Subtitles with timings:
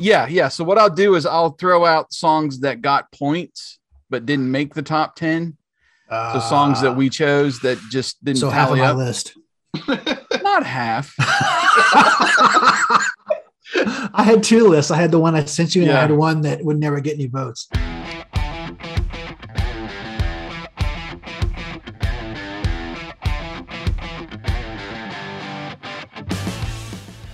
[0.00, 0.48] Yeah, yeah.
[0.48, 3.78] So what I'll do is I'll throw out songs that got points
[4.10, 5.56] but didn't make the top ten.
[6.10, 7.10] So songs that we ah.
[7.10, 9.38] chose that just didn't so half of tally my list.
[10.42, 11.14] Not half.
[14.12, 14.90] I had two lists.
[14.90, 17.14] I had the one I sent you, and I had one that would never get
[17.14, 17.68] any votes.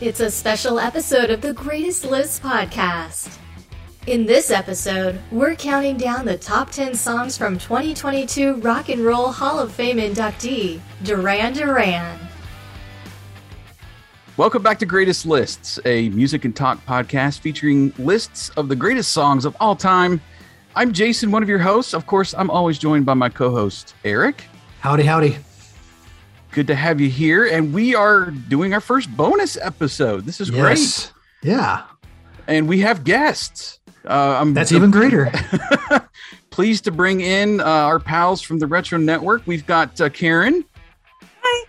[0.07, 3.39] It's a special episode of the Greatest List podcast.
[4.07, 9.32] In this episode, we're counting down the top 10 songs from 2022 Rock and Roll
[9.32, 12.21] Hall of Fame inductee, Duran Duran.
[14.36, 19.11] Welcome back to Greatest Lists, a music and talk podcast featuring lists of the greatest
[19.11, 20.20] songs of all time.
[20.76, 21.95] I'm Jason, one of your hosts.
[21.95, 24.45] Of course, I'm always joined by my co-host Eric.
[24.79, 25.36] Howdy, howdy.
[26.57, 30.25] Good to have you here, and we are doing our first bonus episode.
[30.25, 31.13] This is Yes.
[31.43, 31.82] Yeah,
[32.47, 33.79] and we have guests.
[34.09, 35.31] Uh, I'm that's even greater.
[36.51, 39.43] pleased to bring in uh, our pals from the Retro Network.
[39.47, 40.65] We've got uh, Karen.
[41.43, 41.67] Hi.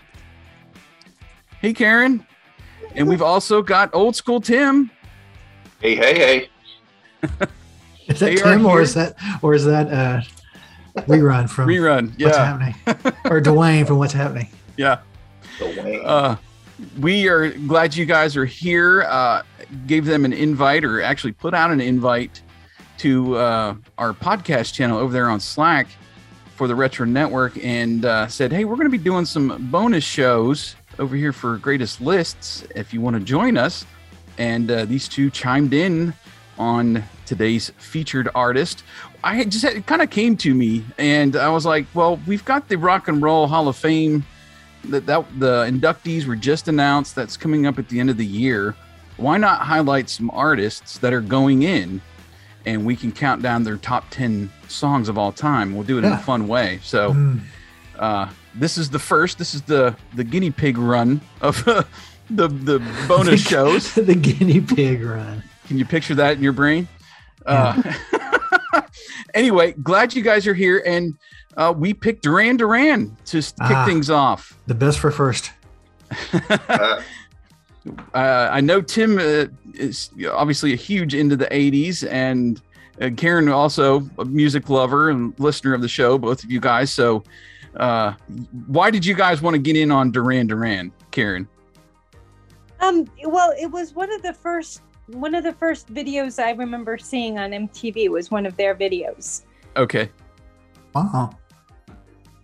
[1.60, 2.26] Hey, Karen.
[2.96, 4.90] And we've also got old school Tim.
[5.82, 6.50] Hey, hey, hey.
[8.08, 8.82] Is that They Tim or here.
[8.84, 10.22] is that or is that uh
[11.02, 12.08] rerun from Rerun.
[12.12, 12.46] What's Yeah.
[12.58, 12.76] Happening?
[13.26, 14.48] or Dwayne from What's Happening?
[14.78, 15.00] Yeah.
[15.60, 16.36] Uh,
[17.00, 19.02] we are glad you guys are here.
[19.04, 19.42] Uh,
[19.88, 22.42] gave them an invite, or actually put out an invite
[23.00, 25.88] to uh, our podcast channel over there on Slack
[26.56, 30.04] for the Retro Network, and uh, said, "Hey, we're going to be doing some bonus
[30.04, 32.64] shows over here for Greatest Lists.
[32.76, 33.86] If you want to join us."
[34.38, 36.14] And uh, these two chimed in
[36.60, 38.84] on today's featured artist.
[39.24, 42.46] I had just it kind of came to me, and I was like, "Well, we've
[42.46, 44.24] got the Rock and Roll Hall of Fame."
[44.92, 47.16] That, that the inductees were just announced.
[47.16, 48.76] That's coming up at the end of the year.
[49.18, 52.02] Why not highlight some artists that are going in
[52.66, 55.74] and we can count down their top 10 songs of all time?
[55.74, 56.80] We'll do it in a fun way.
[56.84, 57.40] So Mm.
[57.98, 61.64] uh, this is the first this is the the guinea pig run of
[62.30, 63.94] the the bonus shows.
[63.96, 65.42] the guinea pig run.
[65.68, 66.88] can you picture that in your brain?
[67.46, 67.82] Uh,
[69.34, 71.16] anyway glad you guys are here and
[71.58, 73.86] uh, we picked duran duran to s- kick Ah.
[73.86, 75.52] things off The best for first.
[76.50, 77.02] Uh,
[78.14, 82.62] uh, I know Tim uh, is obviously a huge into the 80s, and
[83.02, 86.92] uh, Karen also a music lover and listener of the show, both of you guys.
[86.92, 87.24] So,
[87.78, 88.14] uh,
[88.68, 91.48] why did you guys want to get in on Duran Duran, Karen?
[92.80, 96.98] Um, well, it was one of the first one of the first videos I remember
[96.98, 99.44] seeing on MTV was one of their videos.
[99.78, 100.10] Okay,
[100.94, 101.32] Wow.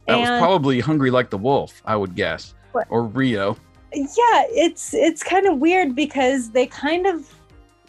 [0.07, 2.87] That was probably Hungry Like the Wolf, I would guess, What?
[2.89, 3.57] or Rio.
[3.93, 7.31] Yeah, it's it's kind of weird because they kind of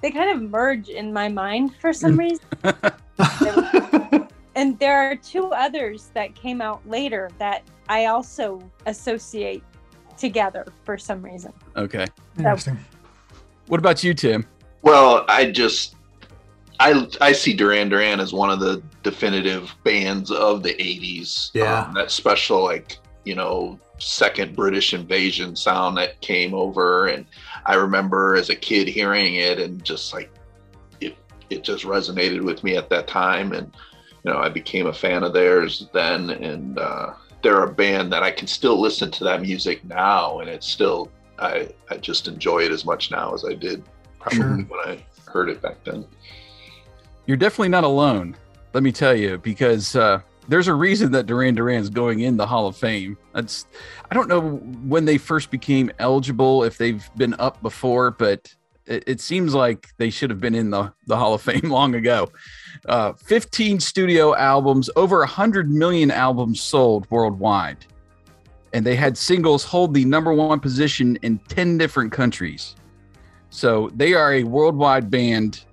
[0.03, 2.41] they kind of merge in my mind for some reason.
[4.57, 9.65] And there are two others that came out later that I also associate
[10.17, 11.53] together for some reason.
[11.77, 12.07] Okay,
[12.39, 12.79] Interesting.
[13.67, 14.47] what about you, Tim?
[14.83, 15.97] well, I just
[16.81, 21.51] I I see Duran Duran as one of the definitive bands of the '80s.
[21.55, 21.83] Yeah.
[21.85, 27.27] Um, that special, like you know, second British invasion sound that came over, and
[27.67, 30.31] I remember as a kid hearing it, and just like
[31.01, 31.17] it,
[31.51, 33.75] it just resonated with me at that time, and
[34.25, 38.23] you know, I became a fan of theirs then, and uh, they're a band that
[38.23, 42.65] I can still listen to that music now, and it's still I I just enjoy
[42.65, 43.84] it as much now as I did
[44.19, 44.57] probably Sure.
[44.57, 46.05] when I heard it back then.
[47.27, 48.37] You're definitely not alone.
[48.73, 52.47] Let me tell you, because uh, there's a reason that Duran Duran's going in the
[52.47, 53.17] Hall of Fame.
[53.33, 53.67] That's
[54.11, 58.55] I don't know when they first became eligible, if they've been up before, but
[58.87, 61.95] it, it seems like they should have been in the, the Hall of Fame long
[61.95, 62.31] ago.
[62.87, 67.87] Uh, 15 studio albums, over 100 million albums sold worldwide.
[68.73, 72.75] And they had singles hold the number one position in 10 different countries.
[73.51, 75.65] So they are a worldwide band.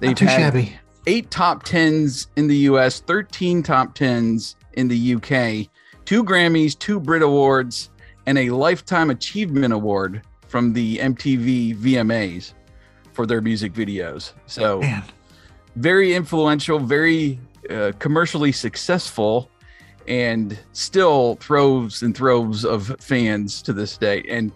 [0.00, 0.76] They've Not too had shabby.
[1.06, 5.68] Eight top tens in the US, 13 top tens in the UK,
[6.04, 7.90] two Grammys, two Brit Awards,
[8.26, 12.54] and a Lifetime Achievement Award from the MTV VMAs
[13.12, 14.32] for their music videos.
[14.46, 15.02] So, Man.
[15.76, 17.40] very influential, very
[17.70, 19.50] uh, commercially successful,
[20.08, 24.24] and still throws and throws of fans to this day.
[24.28, 24.52] And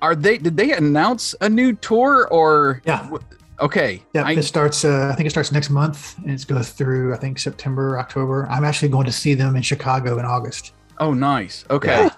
[0.00, 2.82] are they, did they announce a new tour or?
[2.84, 3.08] Yeah.
[3.60, 4.02] Okay.
[4.14, 4.84] Yeah, I- it starts.
[4.84, 7.14] Uh, I think it starts next month, and it goes through.
[7.14, 8.46] I think September, October.
[8.50, 10.72] I'm actually going to see them in Chicago in August.
[10.98, 11.64] Oh, nice.
[11.70, 12.04] Okay.
[12.04, 12.10] Yeah.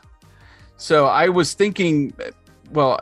[0.76, 2.12] So I was thinking,
[2.72, 3.00] well,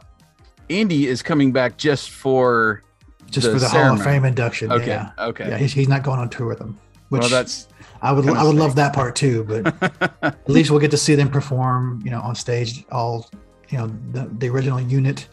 [0.70, 2.82] Andy is coming back just for
[3.31, 4.70] just The for the Hall of Fame induction.
[4.73, 4.87] Okay.
[4.88, 5.49] Yeah, Okay.
[5.49, 6.78] yeah, he's, he's not going on tour with them.
[7.08, 7.69] Which well, that's
[8.00, 11.14] I would I would love that part too, but at least we'll get to see
[11.14, 13.28] them perform, you know, on stage, all
[13.69, 15.28] you know, the, the original unit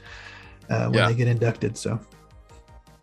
[0.69, 1.07] uh, when Yeah.
[1.09, 1.77] they get inducted.
[1.77, 1.99] So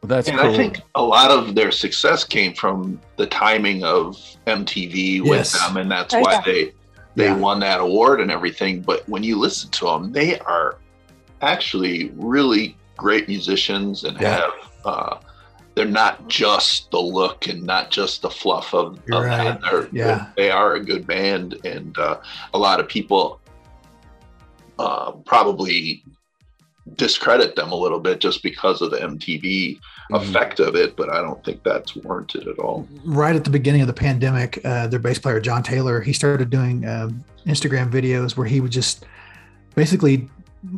[0.07, 0.51] that's and cool.
[0.53, 4.17] I think a lot of their success came from the timing of
[4.47, 5.53] MTV with Yes.
[5.67, 6.73] them, and that's Oh, why they
[7.15, 7.37] they Yeah.
[7.37, 8.83] won that award and everything.
[8.83, 10.77] But when you listen to them, they are
[11.41, 14.37] actually really great musicians and Yeah.
[14.41, 14.53] have.
[14.85, 15.17] Uh,
[15.75, 19.45] they're not just the look and not just the fluff of, You're of right.
[19.45, 19.61] that.
[19.63, 20.27] They're, Yeah.
[20.37, 22.19] they are a good band, and uh,
[22.55, 23.41] a lot of people
[24.79, 26.05] uh, probably
[26.97, 29.79] discredit them a little bit just because of the MTV.
[30.11, 32.87] Effect of it, but I don't think that's warranted at all.
[33.05, 36.51] right at the beginning of the pandemic, uh, their bass player John Taylor he started
[36.51, 39.05] doing um, Instagram videos where he would just
[39.75, 40.29] basically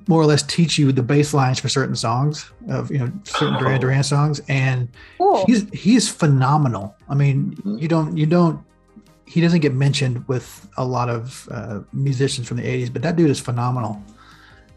[0.07, 3.59] more or less teach you the bass lines for certain songs of you know certain
[3.59, 3.79] Duran Oh.
[3.79, 4.89] Duran songs, and
[5.19, 5.45] Cool.
[5.47, 6.95] he's he's phenomenal.
[7.09, 7.81] I mean, Mhm.
[7.81, 8.61] you don't you don't
[9.27, 13.17] he doesn't get mentioned with a lot of uh, musicians from the '80s, but that
[13.17, 14.03] dude is phenomenal.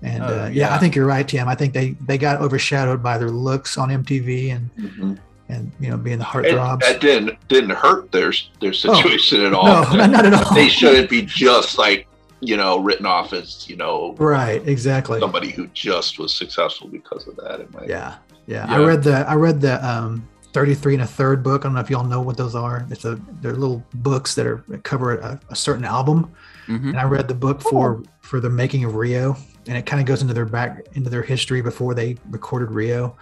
[0.03, 0.75] And Oh, uh, yeah, yeah.
[0.75, 1.47] I think you're right, Tim.
[1.47, 5.19] I think they they got overshadowed by their looks on MTV and
[5.49, 6.79] and you know being the And heartthrobs.
[6.81, 9.67] that didn't didn't hurt their their situation at all.
[9.67, 10.53] Oh, no, not at all.
[10.55, 12.07] They shouldn't be just like
[12.39, 15.19] you know written off as you know Right, exactly.
[15.19, 17.59] somebody who just was successful because of that.
[17.59, 18.15] In my Yeah,
[18.47, 18.65] yeah.
[18.67, 18.75] Yeah.
[18.75, 21.61] I read the I read the um 33 and a third book.
[21.61, 22.85] I don't know if y'all know what those are.
[22.89, 26.31] It's a they're little books that are cover a, a certain album.
[26.67, 26.89] Mhm.
[26.89, 29.37] And I read the book for for the making of Rio,
[29.67, 33.15] and it kind of goes into their back into their history before they recorded Rio,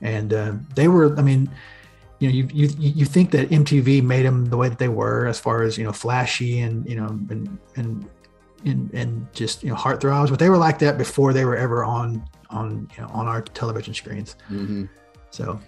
[0.00, 1.16] and uh, they were.
[1.18, 1.50] I mean,
[2.18, 5.26] you know, you you you think that MTV made them the way that they were,
[5.26, 8.08] as far as you know, flashy and you know, and and
[8.64, 11.82] and, and just you know, heartthrobs, but they were like that before they were ever
[11.84, 14.36] on on you know on our television screens.
[14.50, 14.88] Mhm.
[15.30, 15.58] So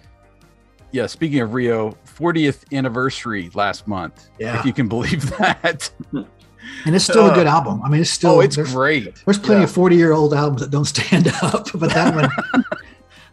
[0.91, 1.07] Yeah.
[1.07, 4.29] Speaking of Rio, 40th anniversary last month.
[4.39, 4.59] Yeah.
[4.59, 5.89] If you can believe that.
[6.85, 7.81] and it's still a Uh, good album.
[7.83, 9.15] I mean, it's still oh, it's there's, great.
[9.25, 9.65] There's plenty Yeah.
[9.65, 12.63] of 40 year old albums that don't stand up, but that one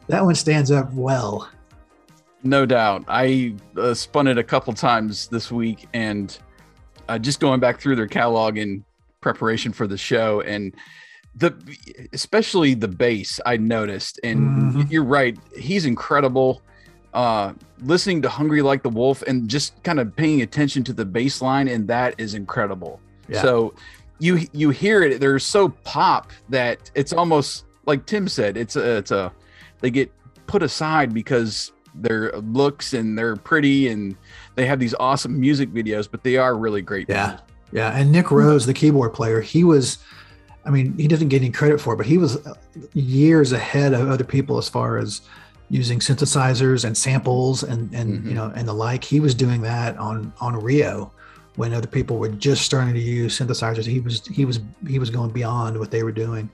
[0.09, 1.49] that one stands up well.
[2.43, 3.05] No doubt.
[3.09, 6.37] I uh, spun it a couple times this week and
[7.09, 8.85] uh, just going back through their catalog in
[9.21, 10.75] preparation for the show and
[11.37, 11.55] the
[12.13, 14.91] especially the bass I noticed and Mhm.
[14.91, 16.63] you're right he's incredible
[17.15, 21.05] uh listening to Hungry Like the Wolf and just kind of paying attention to the
[21.05, 23.01] bass line and that is incredible.
[23.31, 23.43] Yeah.
[23.43, 23.75] So
[24.19, 28.99] you you hear it they're so pop that it's almost like Tim said it's a
[28.99, 29.33] it's a
[29.81, 30.13] they get
[30.47, 34.15] put aside because their looks and they're pretty and
[34.57, 37.39] they have these awesome music videos but they are really great Yeah.
[37.73, 37.97] Yeah.
[37.97, 39.99] And Nick Rhodes, the keyboard player, he was,
[40.67, 42.55] I mean, he doesn't get any credit for it, but he was uh,
[42.95, 45.21] years ahead of other people as far as
[45.71, 48.29] using synthesizers and samples and, and Mhm.
[48.29, 49.05] you know, and the like.
[49.05, 51.13] He was doing that on, on Rio
[51.61, 53.85] when other people were just starting to use synthesizers.
[53.85, 56.49] He was, he was, he was going beyond what they were doing.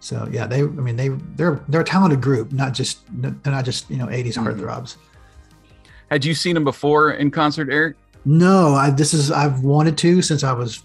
[0.00, 3.64] So yeah, they, I mean, they, they're, they're a talented group, not just, they're not
[3.64, 4.44] just, you know, 80s Mhm.
[4.46, 4.96] heartthrobs.
[6.10, 7.94] had you seen them before in concert eric
[8.24, 10.82] No, I this is I've wanted to since I was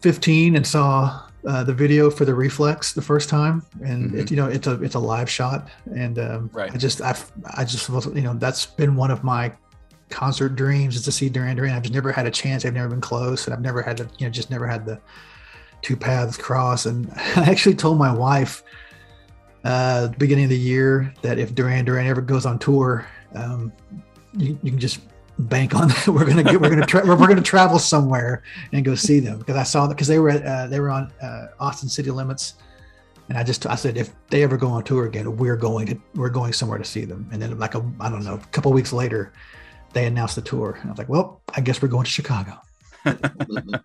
[0.00, 4.36] 15 and saw uh, the video for the reflex the first time, and it, you
[4.36, 5.68] know it's a it's a live shot,
[6.04, 6.70] and um, Right.
[6.74, 7.12] I just I
[7.56, 9.52] I just was you know that's been one of my
[10.10, 11.74] concert dreams is to see Duran Duran.
[11.74, 12.64] I've just never had a chance.
[12.64, 15.00] I've never been close, and I've never had the you know just never had the
[15.82, 16.86] two paths cross.
[16.86, 18.62] And I actually told my wife
[19.64, 23.72] uh, the beginning of the year that if Duran Duran ever goes on tour, um,
[24.36, 25.00] you, you can just
[25.38, 26.08] bank on that.
[26.08, 29.56] We're gonna get we're gonna tra- we're, gonna travel somewhere and go see them because
[29.56, 32.54] I saw that because they were at uh, they were on uh, Austin City Limits,
[33.28, 36.00] and I just I said if they ever go on tour again, we're going to
[36.14, 37.28] we're going somewhere to see them.
[37.32, 39.32] And then like a I don't know a couple weeks later,
[39.92, 42.60] they announced the tour, and I was like, well, I guess we're going to Chicago.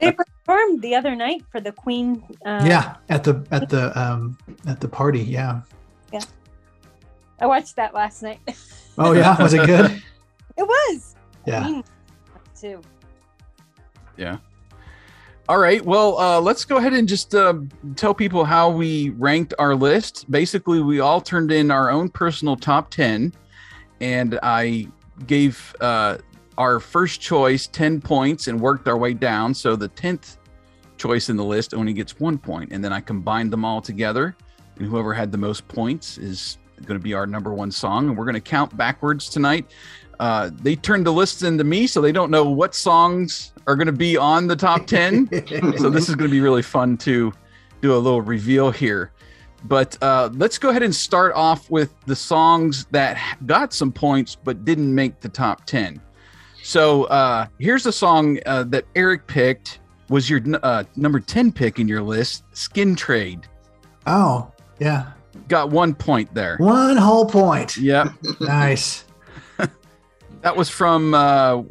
[0.02, 2.22] They performed the other night for the Queen.
[2.46, 5.22] Uh, yeah, at the at the um at the party.
[5.22, 5.62] Yeah.
[6.12, 6.20] Yeah.
[7.40, 8.40] I watched that last night.
[8.98, 9.92] Oh yeah, was it good?
[10.58, 11.16] it was.
[11.46, 11.64] Yeah.
[11.64, 11.84] Queen
[12.58, 12.82] too.
[15.48, 15.86] All right.
[15.86, 17.54] Well, uh, let's go ahead and just uh,
[17.96, 20.30] tell people how we ranked our list.
[20.32, 23.32] Basically, we all turned in our own personal top 10,
[24.02, 24.88] and I
[25.28, 26.18] gave uh,
[26.58, 29.54] our first choice 10 points and worked our way down.
[29.54, 30.38] So the 10th
[30.98, 34.36] choice in the list only gets one point, and then I combined them all together,
[34.78, 38.10] and whoever had the most points is going to be our number one song.
[38.10, 39.72] And we're going to count backwards tonight.
[40.20, 43.88] Uh, they turned the list into me, so they don't know what songs are going
[43.88, 45.28] to be on the top 10
[45.78, 47.34] so this is going to be really fun to
[47.82, 49.12] do a little reveal here
[49.68, 54.36] But uh, let's go ahead and start off with the songs that got some points
[54.36, 56.00] but didn't make the top 10.
[56.62, 59.80] So uh, here's a song uh, that Eric picked,
[60.10, 63.48] was your uh, number 10 pick in your list Skin Trade.
[64.06, 65.12] Oh, yeah.
[65.48, 66.58] Got one point there.
[66.58, 67.78] One whole point.
[67.78, 68.10] Yep.
[68.40, 69.06] Nice.
[70.42, 71.64] that was from uh,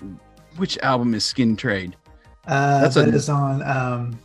[0.57, 1.97] which album is Skin Trade?
[2.47, 3.63] Uh, That's that a- is on.
[3.63, 4.19] Um,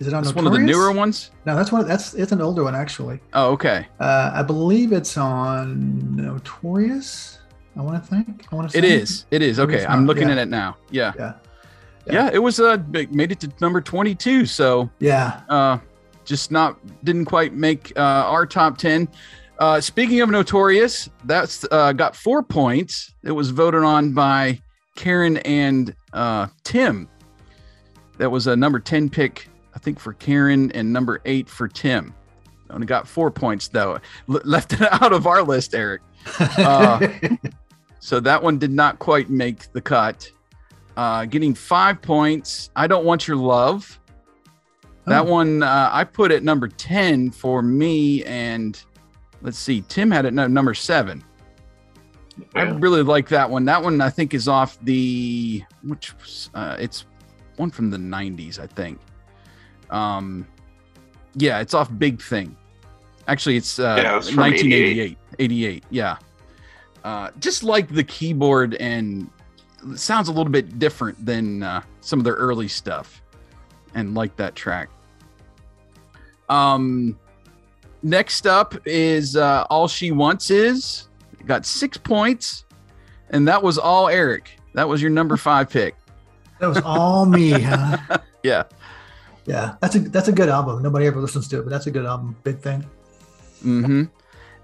[0.00, 1.30] is it on That's one of the newer ones.
[1.44, 1.86] No, that's one.
[1.86, 3.20] That's it's an older one actually.
[3.34, 3.86] Oh, okay.
[4.00, 7.38] Uh, I believe it's on Notorious.
[7.76, 8.46] I want to think.
[8.50, 8.78] I want to.
[8.78, 9.26] It is.
[9.30, 9.60] It is.
[9.60, 9.84] Okay.
[9.84, 10.32] I'm looking yeah.
[10.32, 10.78] at it now.
[10.90, 11.12] Yeah.
[11.18, 11.32] Yeah.
[12.06, 12.12] Yeah.
[12.12, 12.30] Yeah.
[12.32, 12.78] it was uh
[13.10, 14.46] made it to number 22.
[14.46, 15.42] So Yeah.
[15.50, 15.78] uh
[16.24, 19.06] just not didn't quite make uh our top 10.
[19.58, 23.12] Uh speaking of Notorious, that's uh got 4 points.
[23.22, 24.62] It was voted on by
[24.96, 27.06] Karen and uh Tim.
[28.16, 29.49] That was a number 10 pick
[29.82, 32.14] think for Karen and number 8 for Tim.
[32.70, 33.98] Only got 4 points though.
[34.28, 36.02] L- left it out of our list, Eric.
[36.38, 37.06] Uh,
[38.02, 40.30] So that one did not quite make the cut.
[40.96, 42.70] Uh, getting five points.
[42.74, 44.00] I don't want your love.
[45.06, 45.30] That Oh.
[45.30, 48.82] one uh, I put at number ten for me, and
[49.42, 51.22] let's see, Tim had it no, number seven.
[52.54, 53.66] I really like that one.
[53.66, 56.14] That one I think is off the which
[56.54, 57.04] uh, it's
[57.56, 58.98] one from the '90s, I think.
[59.90, 60.46] Um,
[61.34, 62.56] yeah, it's off Big Thing.
[63.28, 65.18] Actually, it's uh, Yeah, it's from 1988.
[65.38, 66.16] 88, yeah.
[67.04, 69.30] Uh, just like the keyboard and
[69.90, 73.22] it sounds a little bit different than uh, some of their early stuff,
[73.94, 74.90] and like that track.
[76.48, 77.18] Um,
[78.02, 81.08] next up is uh, all she wants is
[81.46, 82.64] got six points,
[83.30, 84.50] and that was all Eric.
[84.74, 85.94] That was your number five pick.
[86.58, 87.96] that was all me, huh?
[88.42, 88.64] Yeah.
[89.50, 89.74] Yeah.
[89.80, 90.82] That's a that's a good album.
[90.82, 92.36] Nobody ever listens to it, but that's a good album.
[92.44, 92.84] Big thing.
[93.62, 94.04] hmm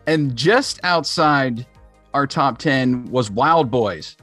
[0.06, 1.66] And just outside
[2.14, 4.16] our top 10 was Wild Boys.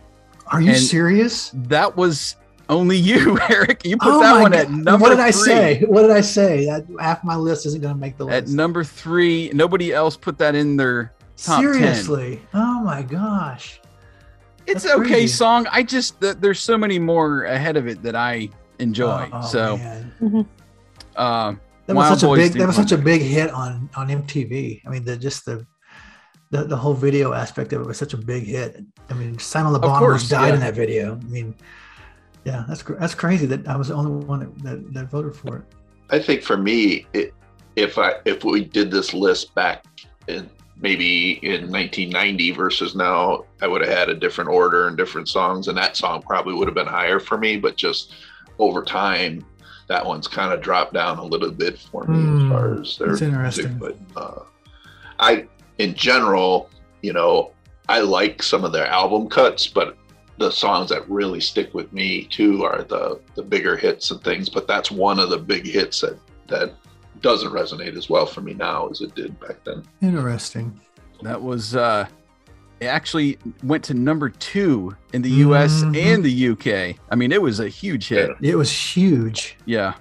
[0.47, 1.51] Are you And- serious?
[1.53, 2.35] That was
[2.69, 3.85] only you, Eric.
[3.85, 5.41] You put Oh that one at number What did I three.
[5.43, 5.81] say?
[5.87, 6.65] What did I say?
[6.65, 8.35] That half my list isn't going to make the list.
[8.35, 11.73] At number three, nobody else put that in their top 10.
[11.73, 12.41] Seriously?
[12.53, 13.81] Oh my gosh.
[14.65, 15.27] It's okay crazy.
[15.27, 15.67] song.
[15.71, 18.49] I just there's so many more ahead of it that I
[18.79, 19.29] enjoy.
[19.31, 20.47] Oh, so man.
[21.15, 23.89] uh that was Wild such a Boys big that was such a big hit on
[23.95, 24.81] on MTV.
[24.85, 25.65] I mean, the just the
[26.51, 28.79] the, the whole video aspect of it was such a big hit.
[29.09, 30.53] I mean, Simon LeBon course, almost died yeah.
[30.53, 31.15] in that video.
[31.15, 31.55] I mean,
[32.45, 35.57] yeah, that's that's crazy that I was the only one that, that, that voted for
[35.57, 35.63] it.
[36.09, 37.33] I think for me, it,
[37.75, 39.85] if I if we did this list back
[40.27, 45.29] in maybe in 1990 versus now, I would have had a different order and different
[45.29, 47.57] songs, and that song probably would have been higher for me.
[47.57, 48.13] But just
[48.59, 49.45] over time,
[49.87, 52.97] that one's kind of dropped down a little bit for me Hmm, as far as
[52.97, 53.79] their that's music.
[53.79, 54.39] But uh,
[55.19, 56.69] I, in general,
[57.01, 57.51] you know,
[57.89, 59.97] I like some of their album cuts, but
[60.39, 64.49] the songs that really stick with me too are the the bigger hits and things.
[64.49, 66.17] But that's one of the big hits that
[66.47, 66.73] that
[67.21, 69.83] doesn't resonate as well for me now as it did back then.
[70.01, 70.79] Interesting.
[71.21, 72.22] that was uh it
[72.87, 75.97] actually went to number two in the US Mhm.
[75.97, 76.97] and the UK.
[77.11, 78.31] I mean, it was a huge hit.
[78.41, 79.57] It was huge.
[79.65, 79.93] Yeah.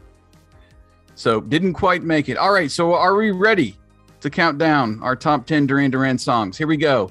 [1.14, 2.36] So didn't quite make it.
[2.36, 2.70] All right.
[2.70, 3.76] So are we ready
[4.20, 6.56] to count down our top 10 Duran Duran songs?
[6.56, 7.10] Here we go.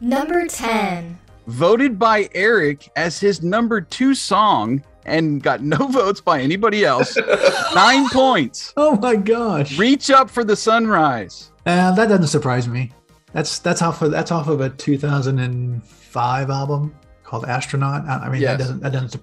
[0.00, 1.18] Number 10.
[1.46, 7.16] Voted by Eric as his number two song and got no votes by anybody else.
[7.74, 8.72] Nine points.
[8.76, 9.78] Oh my gosh.
[9.78, 11.50] Reach up for the sunrise.
[11.66, 12.90] Uh, that doesn't surprise me.
[13.34, 18.06] That's that's off of that's off of a 2005 album called Astronaut.
[18.08, 18.52] I, I mean, Yes.
[18.52, 19.16] that doesn't that doesn't.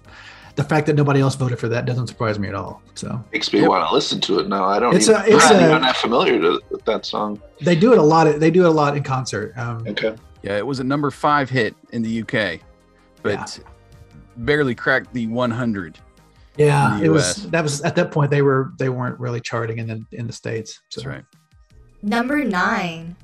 [0.58, 2.82] The fact that nobody else voted for that doesn't surprise me at all.
[2.94, 3.70] So Makes me Yep.
[3.70, 4.66] want to listen to it now.
[4.66, 4.94] I don't.
[4.94, 7.42] It's even, a- it's I'm not a- even that familiar to, with that song.
[7.62, 8.38] they do it a lot.
[8.40, 9.58] They do it a lot in concert.
[9.58, 10.14] Um, Okay.
[10.44, 12.60] Yeah, it was a number five hit in the UK,
[13.22, 13.60] but
[14.38, 16.00] barely cracked the 100.
[16.58, 19.78] yeah, the it was that was at that point they were they weren't really charting
[19.78, 20.82] in the in the states.
[20.90, 21.00] So.
[21.02, 21.24] That's right.
[22.02, 23.16] Number 9.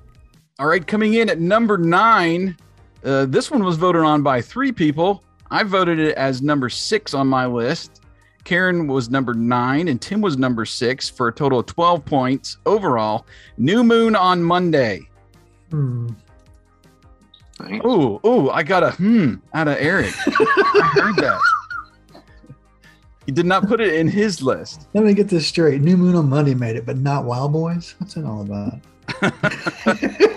[0.60, 2.58] All right, coming in at number nine.
[3.04, 5.24] Uh, this one was voted on by three people.
[5.52, 8.02] I voted it as number six on my list.
[8.44, 12.58] Karen was number nine, and Tim was number six for a total of 12 points
[12.66, 13.28] overall.
[13.60, 15.08] New Moon on Monday.
[15.70, 16.08] Hmm.
[17.60, 17.82] Nice.
[17.86, 20.12] Ooh, ooh, I got a hmm out of Eric.
[20.28, 21.40] I heard that.
[23.28, 24.88] He did not put it in his list.
[24.96, 25.82] Let me get this straight.
[25.82, 27.94] New Moon on Monday made it, but not Wild Boys.
[28.00, 28.80] What's it all about?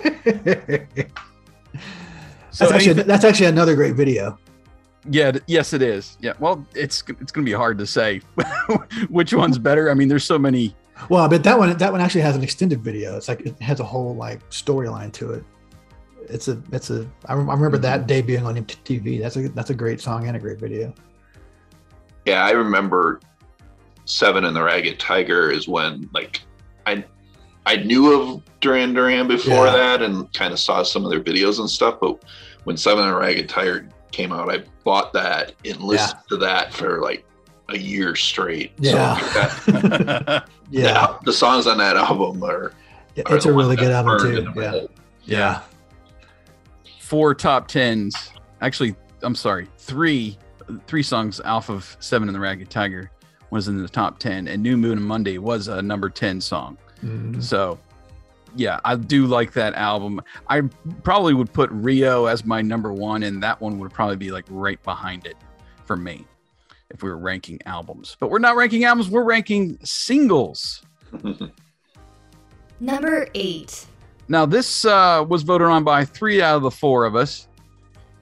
[2.51, 4.39] So that's actually that's actually another great video.
[5.09, 6.19] Yeah, yes, it is.
[6.21, 8.21] Yeah, well, it's it's going to be hard to say
[9.09, 9.91] which one's better.
[9.91, 10.75] I mean, there's so many
[11.09, 13.17] Well, but that one that one actually has an extended video.
[13.17, 15.45] It's like it has a whole like storyline to it.
[16.29, 17.83] It's a it's a I rem- I remember hmm.
[17.83, 19.21] that debuting on MTV.
[19.21, 20.93] That's a that's a great song and a great video.
[22.27, 23.21] Yeah, I remember
[24.05, 26.43] Seven and the Ragged Tiger is when like
[26.85, 27.05] I
[27.71, 29.77] I knew of Duran Duran before Yeah.
[29.77, 32.17] that and kind of saw some of their videos and stuff, but
[32.65, 36.75] when Seven and the Ragged Tiger came out, I bought that and listened to that
[36.75, 37.25] for like
[37.69, 38.73] a year straight.
[38.79, 39.17] Yeah.
[39.19, 42.73] So that, Yeah, that- the songs on that album are,
[43.15, 44.39] Yeah, are it's the a really good album too.
[44.39, 44.89] into Yeah, head.
[45.25, 45.61] yeah.
[47.01, 48.31] Four top tens.
[48.61, 50.37] Actually, I'm sorry, three
[50.87, 53.11] three songs off of Seven and the Ragged Tiger
[53.51, 56.79] was in the top ten, and New Moon and Monday was a number ten song.
[57.05, 57.43] Mhm.
[57.43, 57.79] So,
[58.57, 60.21] yeah, I do like that album.
[60.49, 60.63] I
[61.03, 64.45] probably would put Rio as my number one, and that one would probably be like
[64.49, 65.37] right behind it
[65.85, 66.27] for me
[66.91, 68.17] if we were ranking albums.
[68.19, 70.83] But we're not ranking albums, we're ranking singles.
[72.81, 73.87] Number 8.
[74.29, 77.49] Now, this uh, was voted on by three out of the four of us.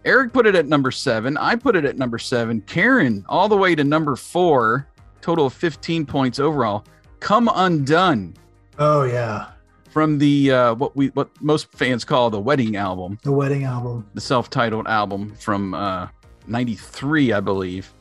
[0.05, 1.37] Eric put it at number seven.
[1.37, 2.63] I put it at number seven.
[2.63, 4.89] Karen, all the way to number four,
[5.21, 6.85] total of 15 points overall.
[7.21, 8.35] Come Undone
[8.79, 9.49] Oh yeah,
[9.91, 14.07] from the uh, what we what most fans call the wedding album, the wedding album.
[14.15, 16.09] the self-titled album from uh,
[16.47, 17.93] 93, I believe.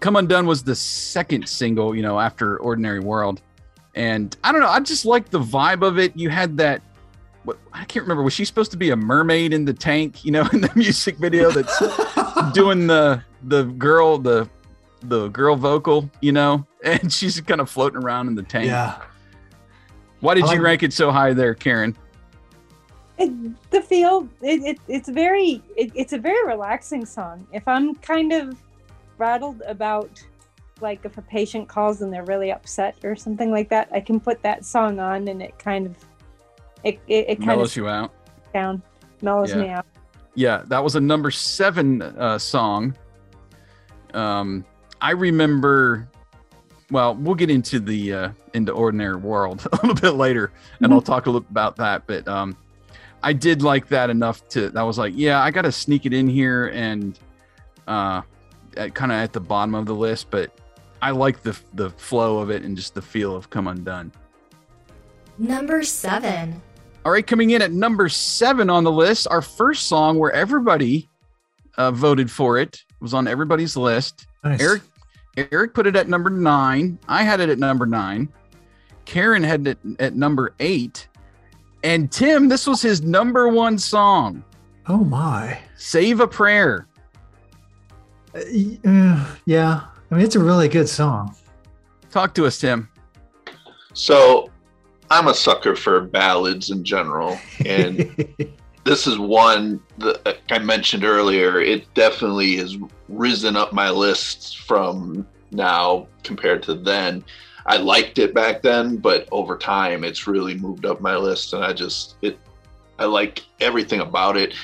[0.00, 3.40] Come Undone was the second single, you know, after Ordinary World.
[3.94, 6.16] And I don't know, I just like the vibe of it.
[6.16, 6.82] You had that
[7.44, 10.32] what I can't remember, was she supposed to be a mermaid in the tank, you
[10.32, 11.78] know, in the music video that's
[12.52, 14.48] doing the the girl the
[15.02, 18.66] the girl vocal, you know, and she's kind of floating around in the tank.
[18.66, 19.00] Yeah,
[20.24, 21.94] Why did you like- rank it so high there, Karen?
[23.18, 23.30] It,
[23.70, 28.32] the feel it, it, it's very it, it's a very relaxing song if i'm kind
[28.32, 28.60] of
[29.18, 30.20] rattled about
[30.80, 34.18] like if a patient calls and they're really upset or something like that i can
[34.18, 35.96] put that song on and it kind of
[36.82, 38.12] it, it, it kind Mellows of you out.
[38.52, 38.82] down
[39.22, 39.56] mellows Yeah.
[39.62, 39.86] me out
[40.34, 42.96] Yeah, that was a number seven uh, song.
[44.12, 44.64] Um,
[45.00, 46.08] I remember.
[46.90, 51.02] Well, we'll get into the uh, into ordinary world a little bit later, and I'll
[51.02, 52.06] talk a little about that.
[52.06, 52.56] But um,
[53.22, 54.72] I did like that enough to.
[54.76, 57.18] I was like, yeah, I got to sneak it in here, and
[57.86, 58.22] uh,
[58.74, 60.30] kind of at the bottom of the list.
[60.30, 60.50] But
[61.00, 64.12] I like the the flow of it and just the feel of "Come Undone."
[65.36, 66.62] Number 7.
[67.04, 71.08] All right, coming in at number seven on the list, our first song where everybody
[71.76, 74.26] uh, voted for it was on everybody's list.
[74.42, 74.60] nice.
[74.60, 74.82] Eric
[75.36, 76.98] Eric put it at number nine.
[77.08, 78.28] I had it at number nine.
[79.04, 81.08] Karen had it at number eight.
[81.82, 84.42] And Tim, this was his number one song,
[84.86, 85.58] Oh my.
[85.76, 86.86] Save a Prayer.
[88.34, 88.40] Uh,
[88.86, 91.34] uh, yeah, I mean it's a really good song.
[92.10, 92.88] Talk to us, Tim.
[93.92, 94.50] So
[95.10, 97.38] I'm a sucker for ballads in general.
[97.64, 98.26] And
[98.84, 101.60] this is one that I mentioned earlier.
[101.60, 102.76] It definitely has
[103.08, 107.24] risen up my list from now compared to then.
[107.66, 111.64] I liked it back then, but over time, it's really moved up my list, and
[111.64, 112.38] I just it.
[112.98, 114.54] I like everything about it.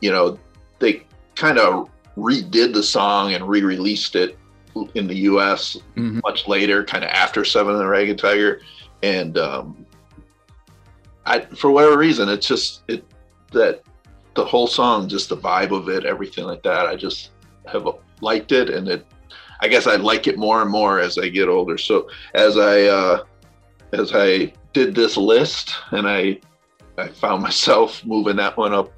[0.00, 0.38] You know,
[0.78, 1.02] they
[1.34, 4.38] kind of redid the song and re-released it
[4.94, 5.76] in the U.S.
[5.96, 6.22] Mhm.
[6.22, 8.60] much later, kind of after Seven and the Ragged Tiger,
[9.02, 9.84] and um,
[11.26, 13.04] I for whatever reason, it's just it
[13.54, 13.82] that
[14.34, 16.86] the whole song, just the vibe of it, everything like that.
[16.86, 17.30] I just
[17.66, 17.88] have
[18.20, 19.06] liked it, and it.
[19.60, 21.78] I guess I like it more and more as I get older.
[21.78, 23.24] So as I uh,
[23.92, 26.40] as I did this list, and I
[26.98, 28.92] I found myself moving that one up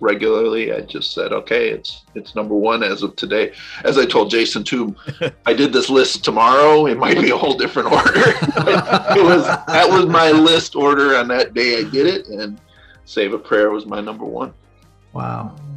[0.00, 0.72] regularly.
[0.72, 3.52] I just said, okay, it's it's number one as of today.
[3.84, 4.94] As I told Jason too,
[5.46, 6.86] I did this list tomorrow.
[6.86, 8.12] It might be a whole different order.
[8.16, 12.60] it was that was my list order on that day I did it, and
[13.04, 14.52] Save a Prayer was my number one.
[15.12, 15.54] wow.
[15.56, 15.70] Mm.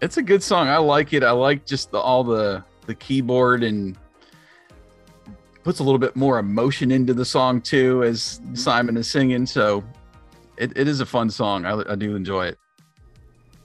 [0.00, 0.68] It's a good song.
[0.68, 1.22] I like it.
[1.22, 3.96] I like just the, all the the keyboard and
[5.62, 8.54] puts a little bit more emotion into the song too as mm-hmm.
[8.54, 9.46] Simon is singing.
[9.46, 9.82] So
[10.58, 11.64] it, it is a fun song.
[11.64, 12.58] I, I do enjoy it.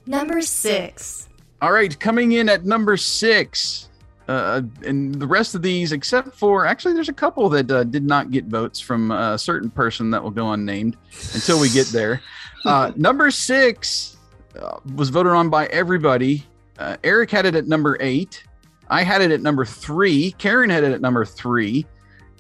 [0.05, 1.29] Number 6.
[1.61, 3.88] All right, coming in at number six,
[4.29, 8.05] uh, and the rest of these, except for actually, there's a couple that uh, did
[8.05, 10.95] not get votes from a certain person that will go unnamed
[11.33, 12.21] until we get there.
[12.63, 14.17] Uh, number six
[14.59, 16.45] uh, was voted on by everybody.
[16.77, 18.43] Uh, Eric had it at number eight.
[18.87, 20.31] I had it at number three.
[20.33, 21.87] Karen had it at number three.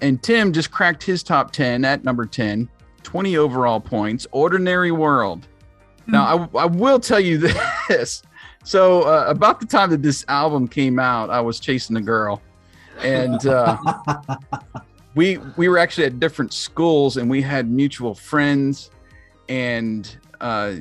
[0.01, 2.69] And Tim just cracked his top 10 at number 10,
[3.01, 4.27] 20 overall points.
[4.31, 5.47] Ordinary World.
[6.05, 7.37] Now, I, I will tell you
[7.89, 8.21] this.
[8.69, 12.39] So, uh, about the time that this album came out, I was chasing a girl.
[13.01, 13.75] And uh,
[15.15, 18.91] we we were actually at different schools and we had mutual friends
[19.47, 20.75] and uh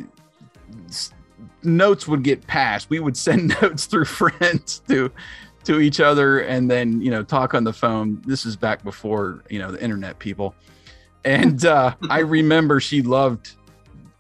[1.63, 2.91] notes would get passed.
[2.91, 5.11] We would send notes through friends to
[5.65, 8.21] to each other and then you know talk on the phone.
[8.27, 10.55] This is back before you know the internet people.
[11.25, 13.55] And uh i remember she loved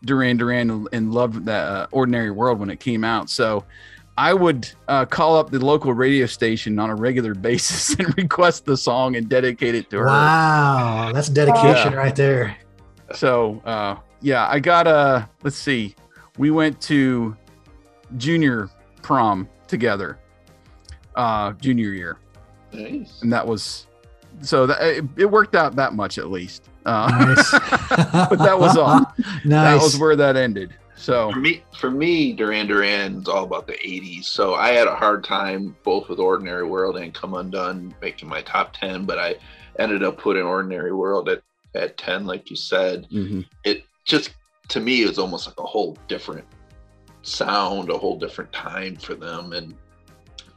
[0.04, 3.64] duran duran and loved that uh, ordinary world when it came out so
[4.16, 8.64] I would uh, call up the local radio station on a regular basis and request
[8.64, 10.06] the song and dedicate it to her.
[10.06, 11.98] Wow, that's dedication Yeah.
[11.98, 12.56] right there.
[13.14, 15.28] So, uh, yeah, I got a.
[15.44, 15.94] Let's see,
[16.36, 17.36] we went to
[18.16, 18.68] junior
[19.02, 20.18] prom together,
[21.14, 22.18] uh, junior year,
[22.72, 23.22] Nice.
[23.22, 23.86] and that was
[24.40, 26.64] so that it, it worked out that much at least.
[26.88, 27.50] Uh, Nice.
[28.30, 29.00] but that was all.
[29.00, 29.44] nice.
[29.44, 30.74] That was where that ended.
[30.96, 34.24] So, For me, for me, Duran Duran's all about the '80s.
[34.24, 38.42] So I had a hard time both with Ordinary World and Come Undone making my
[38.42, 39.36] top ten, but I
[39.78, 41.42] ended up putting Ordinary World at
[41.74, 43.06] at ten, like you said.
[43.12, 43.44] mhm.
[43.64, 44.30] It just
[44.68, 46.44] to me it was almost like a whole different
[47.22, 49.74] sound, a whole different time for them, and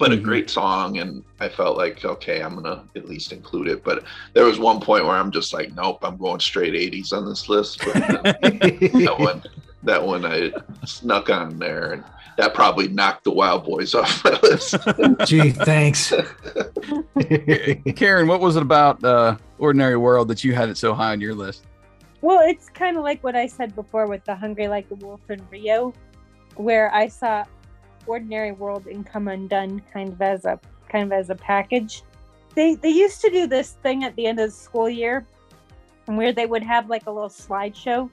[0.01, 0.15] but Mhm.
[0.15, 0.97] a great song.
[0.97, 3.83] And I felt like okay, I'm gonna at least include it.
[3.83, 7.25] But there was one point where I'm just like, nope, I'm going straight '80s on
[7.25, 7.79] this list.
[7.85, 7.93] But
[8.41, 9.43] that one
[9.83, 10.51] that one I
[10.85, 12.03] snuck on there and
[12.37, 14.75] that probably knocked the Wild Boys off my list.
[15.25, 16.11] Gee, thanks.
[17.95, 21.21] Karen, what was it about uh, Ordinary World that you had it so high on
[21.21, 21.65] your list?
[22.21, 25.21] Well, it's kind of like what I said before with the Hungry Like the Wolf
[25.29, 25.93] in Rio,
[26.55, 27.43] where I saw
[28.07, 30.59] Ordinary World and Come Undone kind of as a
[30.89, 32.03] kind of as a package.
[32.55, 35.25] They they used to do this thing at the end of the school year,
[36.05, 38.09] where they would have like a little slideshow,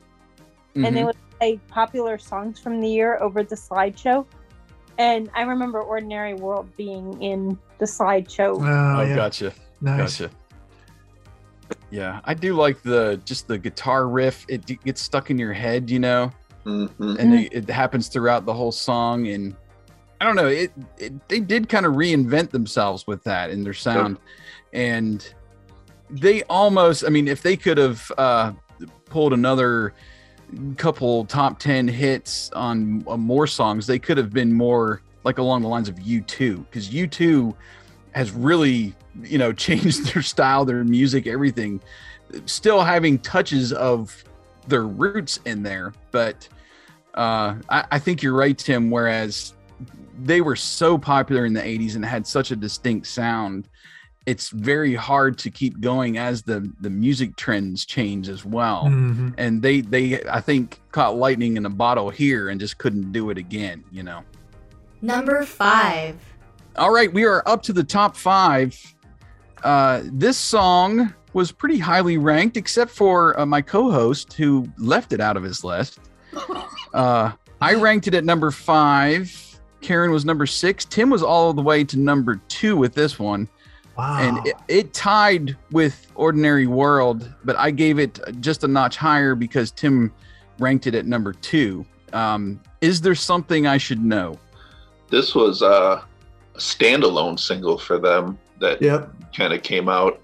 [0.75, 1.07] and they Mhm.
[1.07, 4.25] would play popular songs from the year over the slideshow.
[4.99, 8.59] And I remember Ordinary World being in the slideshow.
[8.61, 9.15] Oh, Oh, yeah.
[9.15, 9.53] gotcha.
[9.81, 10.19] Nice.
[10.21, 10.31] Gotcha.
[11.91, 14.45] Yeah, I do like the just the guitar riff.
[14.49, 16.31] It d- gets stuck in your head, you know,
[16.65, 17.19] Mhm.
[17.19, 19.27] and it, it happens throughout the whole song.
[19.29, 19.55] And
[20.21, 23.75] I don't know, it, it they did kind of reinvent themselves with that in their
[23.75, 24.19] sound,
[24.73, 25.35] and
[26.11, 27.05] they almost.
[27.05, 28.53] I mean, if they could have uh,
[29.07, 29.95] pulled another
[30.77, 35.61] couple top 10 hits on uh, more songs they could have been more like along
[35.61, 37.55] the lines of u2 because u2
[38.13, 41.81] has really you know changed their style their music everything.
[42.47, 44.25] Still having touches of
[44.67, 46.49] their roots in there but
[47.15, 49.55] uh I, I think you're right tim whereas
[50.21, 53.69] they were so popular in the 80s and had such a distinct sound
[54.27, 58.85] it's very hard to keep going as the the music trends change as well.
[58.85, 59.33] Mhm.
[59.39, 63.31] and they they i think caught lightning in a bottle here and just couldn't do
[63.31, 64.23] it again you know.
[65.01, 66.17] Number 5.
[66.77, 68.77] all right we are up to the top five.
[69.63, 75.21] Uh this song was pretty highly ranked except for uh, my co-host who left it
[75.21, 76.01] out of his list.
[76.95, 79.31] Uh i ranked it at number five
[79.81, 83.49] karen was number six tim was all the way to number two with this one
[83.97, 84.19] Wow.
[84.21, 89.35] and it, it tied with ordinary world but i gave it just a notch higher
[89.35, 90.13] because tim
[90.61, 94.39] ranked it at number two um, is there something i should know
[95.11, 96.01] This was uh,
[96.55, 99.13] a standalone single for them that yep.
[99.37, 100.21] kind of came out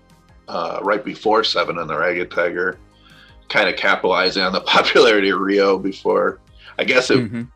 [0.48, 2.78] uh, right before Seven and the Ragged Tiger,
[3.48, 6.38] kind of capitalizing on the popularity of Rio before.
[6.78, 7.48] I guess it Mhm.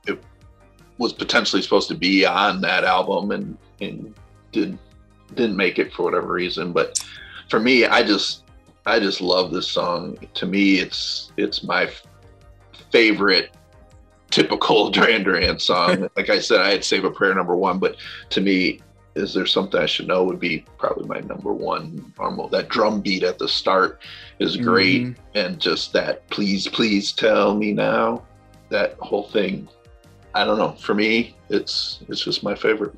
[0.98, 4.14] Was potentially supposed to be on that album and and
[4.52, 4.78] did
[5.34, 6.72] didn't make it for whatever reason.
[6.72, 7.04] But
[7.48, 8.44] for me i just
[8.86, 10.18] i just love this song.
[10.34, 11.90] To me it's it's my
[12.90, 13.54] favorite
[14.30, 16.08] typical duran duran song.
[16.16, 17.96] Like i said i had save a prayer number one but
[18.30, 18.80] to me
[19.14, 23.00] is there something i should know would be probably my number one normal that drum
[23.00, 24.00] beat at the start
[24.38, 25.16] is great Mhm.
[25.34, 28.22] and just that please please tell me now
[28.68, 29.66] that whole thing
[30.34, 30.72] i don't know.
[30.72, 32.94] For me it's it's just my favorite.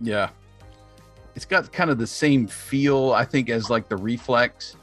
[0.00, 0.30] Yeah.
[1.34, 4.76] It's got kind of the same feel i think as like the reflex.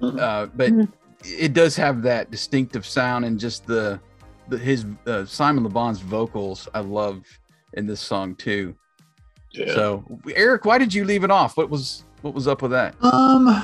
[0.00, 0.18] Mhm.
[0.20, 0.88] uh, but Mhm.
[1.24, 4.00] it does have that distinctive sound and just the,
[4.48, 7.24] the his uh, simon lebon's vocals i love
[7.74, 8.74] in this song too.
[9.52, 9.74] Yeah.
[9.74, 11.56] So eric why did you leave it off?
[11.56, 12.94] What was what was up with that?
[13.02, 13.62] Um,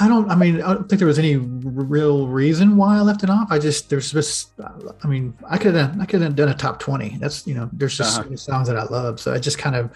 [0.00, 0.28] I don't.
[0.30, 3.46] I mean, I don't think there was any real reason why I left it off.
[3.50, 4.50] I just there's just.
[5.02, 7.16] I mean, I could have I could have done a top twenty.
[7.20, 8.24] That's you know, there's just so Uh-huh.
[8.28, 9.20] many songs that I love.
[9.20, 9.90] So I just kind of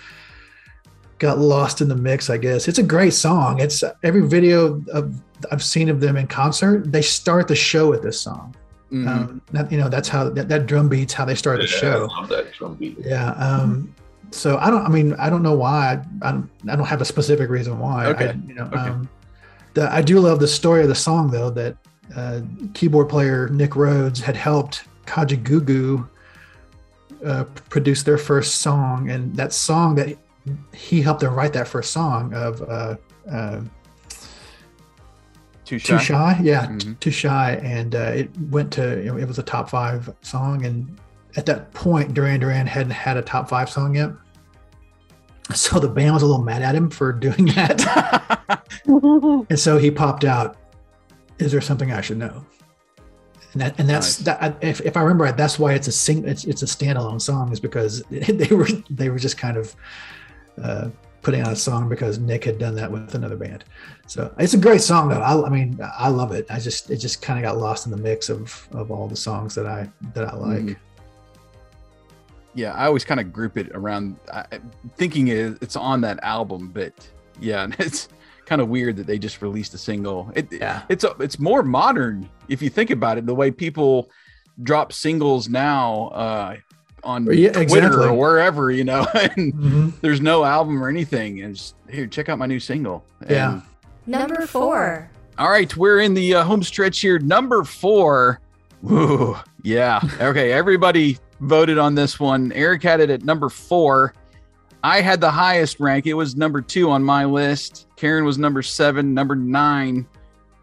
[1.18, 2.30] got lost in the mix.
[2.30, 3.60] I guess it's a great song.
[3.60, 6.92] It's every video of I've seen of them in concert.
[6.92, 8.54] They start the show with this song.
[8.92, 9.06] Mhm.
[9.08, 11.80] Um, that, you know, that's how that, that drum beats how they start the Yeah,
[11.80, 12.08] show.
[12.10, 13.32] I love that drum beat Yeah.
[13.32, 13.92] Um,
[14.30, 14.82] so I don't.
[14.86, 16.00] I mean, I don't know why.
[16.22, 16.48] I don't.
[16.68, 18.04] I don't have a specific reason why.
[18.04, 18.38] I- Okay.
[18.46, 18.64] you know.
[18.64, 18.76] Okay.
[18.78, 19.08] Um,
[19.78, 21.76] the, I do love the story of the song though that
[22.16, 22.40] uh,
[22.74, 26.08] keyboard player Nick Rhodes had helped Kajagoogoo
[27.24, 30.16] uh, produce their first song, and that song that
[30.74, 32.96] he helped them write that first song of uh,
[33.30, 33.60] uh,
[35.64, 35.98] Too shy.
[35.98, 36.98] Too Shy, yeah, Mhm.
[37.00, 40.64] Too Shy, and uh, it went to you know, it was a top five song,
[40.64, 40.98] and
[41.36, 44.10] at that point Duran Duran hadn't had a top five song yet,
[45.54, 48.62] so the band was a little mad at him for doing that.
[48.86, 50.56] And so he popped out,
[51.38, 52.44] "Is there something I should know?"
[53.52, 54.38] And that, and that's Nice.
[54.38, 54.56] that.
[54.62, 56.26] If, if I remember right, that's why it's a sing.
[56.26, 59.74] It's, it's a standalone song, is because they were they were just kind of
[60.62, 60.88] uh,
[61.22, 63.64] putting out a song because Nick had done that with another band.
[64.06, 65.20] So it's a great song though.
[65.20, 66.46] I, I mean, I love it.
[66.50, 69.16] I just it just kind of got lost in the mix of of all the
[69.16, 70.60] songs that I that I like.
[70.60, 70.76] Mhm.
[72.58, 74.44] Yeah, I always kind of group it around I,
[74.96, 76.92] thinking it, it's on that album, but
[77.40, 78.08] yeah, and it's
[78.46, 80.30] kind of weird that they just released a single.
[80.34, 80.82] It, Yeah.
[80.88, 83.26] it's it's more modern if you think about it.
[83.26, 84.10] The way people
[84.62, 86.56] drop singles now uh,
[87.04, 88.06] on Yeah, Twitter exactly.
[88.08, 90.00] or wherever, you know, and Mhm.
[90.00, 91.42] there's no album or anything.
[91.42, 93.04] And just here, check out my new single.
[93.30, 93.52] Yeah.
[93.52, 93.62] And-
[94.06, 95.10] Number four.
[95.38, 97.18] all right, we're in the uh, home stretch here.
[97.18, 98.40] Number four.
[98.90, 100.00] Ooh, yeah.
[100.20, 102.52] Okay, everybody voted on this one.
[102.52, 104.14] Eric had it at number four.
[104.82, 106.06] I had the highest rank.
[106.06, 107.86] It was number two on my list.
[107.96, 109.12] Karen was number seven.
[109.14, 110.06] Number nine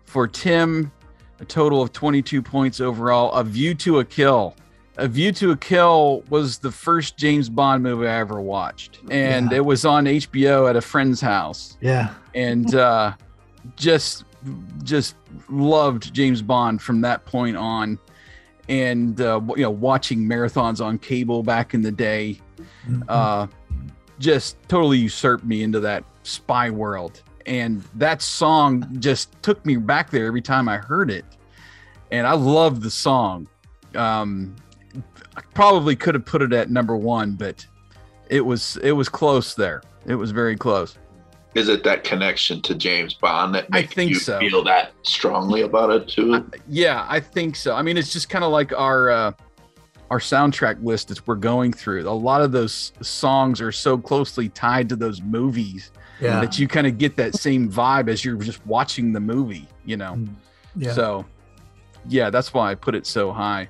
[0.06, 0.92] for Tim,
[1.40, 3.32] a total of 22 points overall.
[3.34, 4.56] A View to a Kill.
[4.98, 9.00] A View to a Kill was the first James Bond movie I ever watched.
[9.10, 9.58] And Yeah.
[9.58, 12.12] it was on HBO at a friend's house Yeah.
[12.34, 13.14] and uh,
[13.76, 14.24] just
[14.84, 15.16] just
[15.50, 17.98] loved James Bond from that point on,
[18.70, 22.40] and uh, you know watching marathons on cable back in the day,
[22.88, 23.04] Mhm.
[23.08, 23.48] uh,
[24.20, 30.10] just totally usurped me into that spy world, and that song just took me back
[30.10, 31.26] there every time I heard it,
[32.12, 33.48] and I love the song.
[33.96, 34.56] Um,
[35.38, 37.66] I probably could have put it at number one, but
[38.30, 39.82] it was it was close there.
[40.06, 40.98] It was very close.
[41.56, 44.38] Is it that connection to James Bond that I think you so.
[44.40, 46.46] feel that strongly about it too?
[46.68, 47.74] Yeah, I think so.
[47.74, 49.32] I mean, it's just kind of like our uh,
[50.12, 52.08] our soundtrack list that we're going through.
[52.08, 56.42] A lot of those songs are so closely tied to those movies yeah.
[56.42, 59.68] that you kind of get that same vibe as you're just watching the movie.
[59.86, 60.20] You know,
[60.76, 60.92] yeah.
[60.92, 61.26] so
[62.10, 63.70] yeah, that's why I put it so high.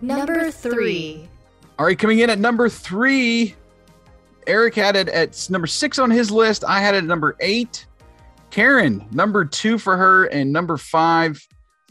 [0.00, 1.28] Number three.
[1.76, 3.56] All right, coming in at number three,
[4.46, 6.64] Eric had it at number six on his list.
[6.64, 7.86] I had it at number eight.
[8.50, 11.40] Karen, number two for her, and number five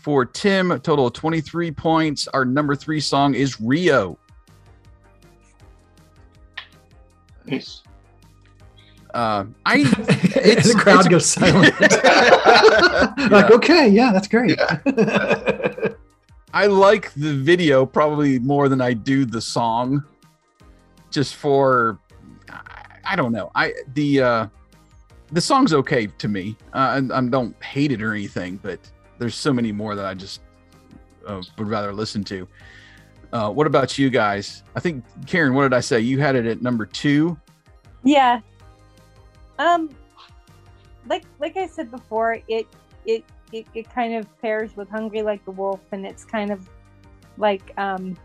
[0.02, 0.72] for Tim.
[0.72, 2.28] A total of 23 points.
[2.30, 4.18] Our number three song is Rio.
[7.46, 7.82] Nice.
[9.14, 11.74] Uh, I the crowd it's- goes silent.
[13.32, 14.60] like, okay, yeah, that's great.
[16.54, 20.04] I like the video probably more than I do the song.
[21.12, 21.98] Just for
[23.10, 23.52] I, don't know.
[23.56, 24.48] I the uh
[25.32, 26.56] the song's okay to me.
[26.74, 28.80] Uh, I, I don't hate it or anything, but
[29.20, 30.42] there's so many more that I just
[31.26, 32.48] uh, would rather listen to.
[33.32, 34.64] Uh, what about you guys?
[34.76, 36.00] I think Karen, what did I say?
[36.00, 37.38] You had it at number two.
[38.04, 38.42] Yeah.
[39.60, 39.90] Um
[41.08, 42.68] like like I said before, it
[43.06, 46.68] it it, it kind of pairs with Hungry Like the Wolf and it's kind of
[47.38, 48.18] like um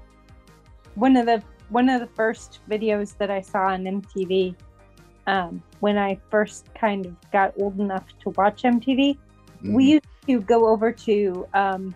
[0.95, 4.55] one of the one of the first videos that I saw on MTV
[5.27, 9.19] um when I first kind of got old enough to watch MTV.
[9.63, 11.95] we used to go over to um,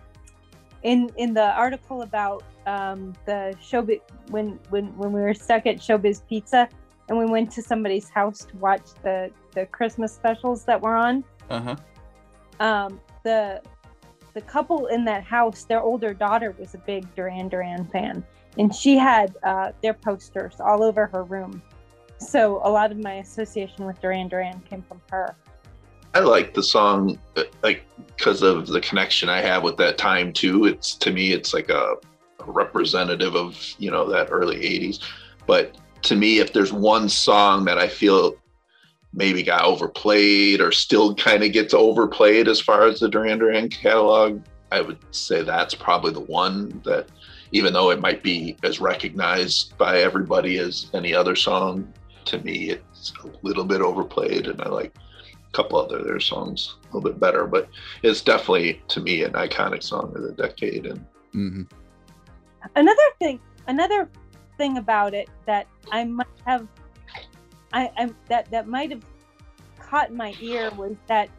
[0.83, 5.77] in in the article about um, the showbiz when when when we were stuck at
[5.77, 6.69] Showbiz Pizza
[7.07, 11.23] and we went to somebody's house to watch the the Christmas specials that were on.
[11.49, 11.75] Uh huh.
[12.59, 13.61] Um, the
[14.33, 18.23] the couple in that house, their older daughter was a big Duran Duran fan,
[18.57, 21.61] and she had uh, their posters all over her room.
[22.19, 25.35] So a lot of my association with Duran Duran came from her.
[26.13, 27.85] I like the song, uh, like
[28.17, 30.65] because of the connection I have with that time too.
[30.65, 31.95] It's to me, it's like a,
[32.39, 34.99] a representative of you know that early '80s.
[35.45, 38.35] But to me, if there's one song that I feel
[39.13, 43.69] maybe got overplayed or still kind of gets overplayed as far as the Duran Duran
[43.69, 47.07] catalog, I would say that's probably the one that,
[47.51, 51.91] even though it might be as recognized by everybody as any other song,
[52.25, 56.75] to me it's a little bit overplayed, and I like a couple other their songs
[56.81, 57.45] a little bit better.
[57.47, 57.69] But
[58.03, 61.63] it's definitely to me an iconic song of the decade, and hmm
[62.75, 64.09] another thing another
[64.57, 66.67] thing about it that i might have
[67.73, 69.03] i i that that might have
[69.79, 71.29] caught my ear was that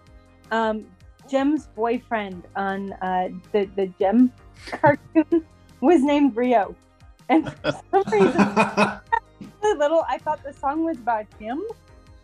[0.51, 0.87] um
[1.31, 4.33] Jem's boyfriend on uh, the the Jem
[4.67, 5.47] cartoon
[5.81, 6.75] was named Rio,
[7.29, 8.43] and for some reason,
[9.63, 11.63] really little, I thought the song was about him.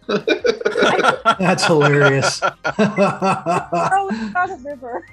[1.38, 2.40] That's hilarious.
[2.78, 5.06] Oh, it's about a river.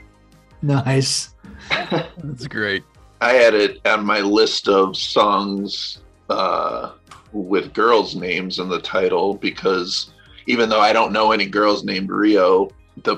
[0.62, 1.34] nice.
[1.70, 2.84] That's great.
[3.22, 6.92] I had it on my list of songs uh,
[7.32, 10.12] with girls' names in the title because
[10.46, 12.70] even though I don't know any girls named Rio,
[13.04, 13.18] the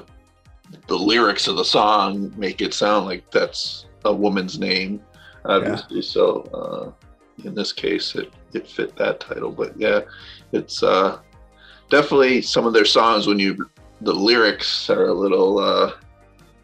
[0.88, 5.02] the lyrics of the song make it sound like that's a woman's name,
[5.46, 6.02] obviously.
[6.02, 7.05] So uh,
[7.44, 9.52] in this case, it it fit that title.
[9.52, 10.02] But yeah,
[10.52, 11.20] it's uh,
[11.90, 13.70] definitely some of their songs when you
[14.02, 15.94] the lyrics are a little uh,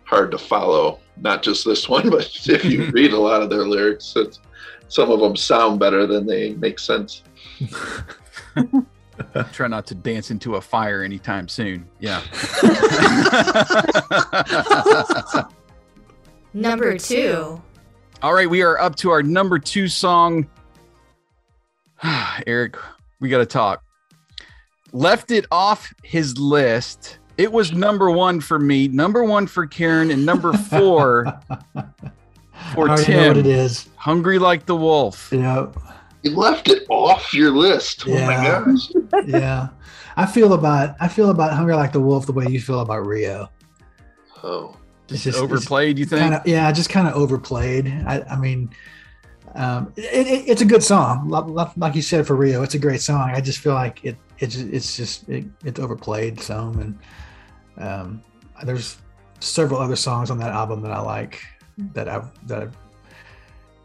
[0.04, 1.00] hard to follow.
[1.18, 4.40] Not just this one, but if you read a lot of their lyrics, it's,
[4.88, 7.24] some of them sound better than they make sense.
[9.54, 11.88] Try not to dance into a fire anytime soon.
[12.00, 12.22] Yeah.
[16.54, 17.62] Number two.
[18.22, 20.48] All right, we are up to our number two song.
[22.48, 22.78] Eric,
[23.20, 23.84] we got to talk.
[24.94, 27.20] Left it off his list.
[27.38, 31.26] It was number one for me, number one for Karen, and number four
[32.74, 33.88] for I already know what it is.
[33.96, 35.30] Hungry like the wolf.
[35.32, 35.72] You know,
[36.24, 38.04] You left it off your list.
[38.06, 38.66] Oh my Yeah.
[38.66, 38.92] gosh.
[39.28, 39.70] yeah.
[40.18, 43.06] I feel about I feel about Hunger Like the Wolf the way you feel about
[43.08, 43.50] Rio.
[44.44, 44.76] Oh.
[45.08, 46.22] It's just Overplayed, you think?
[46.22, 47.88] Kind of, yeah, just kind of overplayed.
[48.06, 48.70] I, I mean,
[49.56, 52.64] um, it, it, it's a good song, Like- you said for Rio.
[52.64, 53.32] It's a great song.
[53.32, 54.18] I just feel like it.
[54.40, 57.00] It's it's just it, it's overplayed some, and
[57.78, 58.24] um,
[58.64, 58.98] there's
[59.40, 61.42] several other songs on that album that I like
[61.94, 62.70] that I that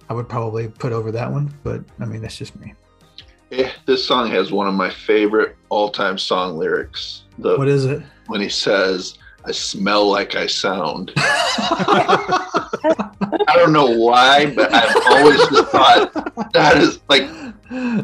[0.09, 1.53] I would probably put over that one.
[1.63, 2.73] But I mean, that's just me.
[3.51, 7.25] Yeah, this song has one of my favorite all-time song lyrics.
[7.39, 8.03] The What is it?
[8.27, 11.13] when he says, "I smell like I sound."
[13.49, 17.29] I don't know why, but I've always just thought that is like,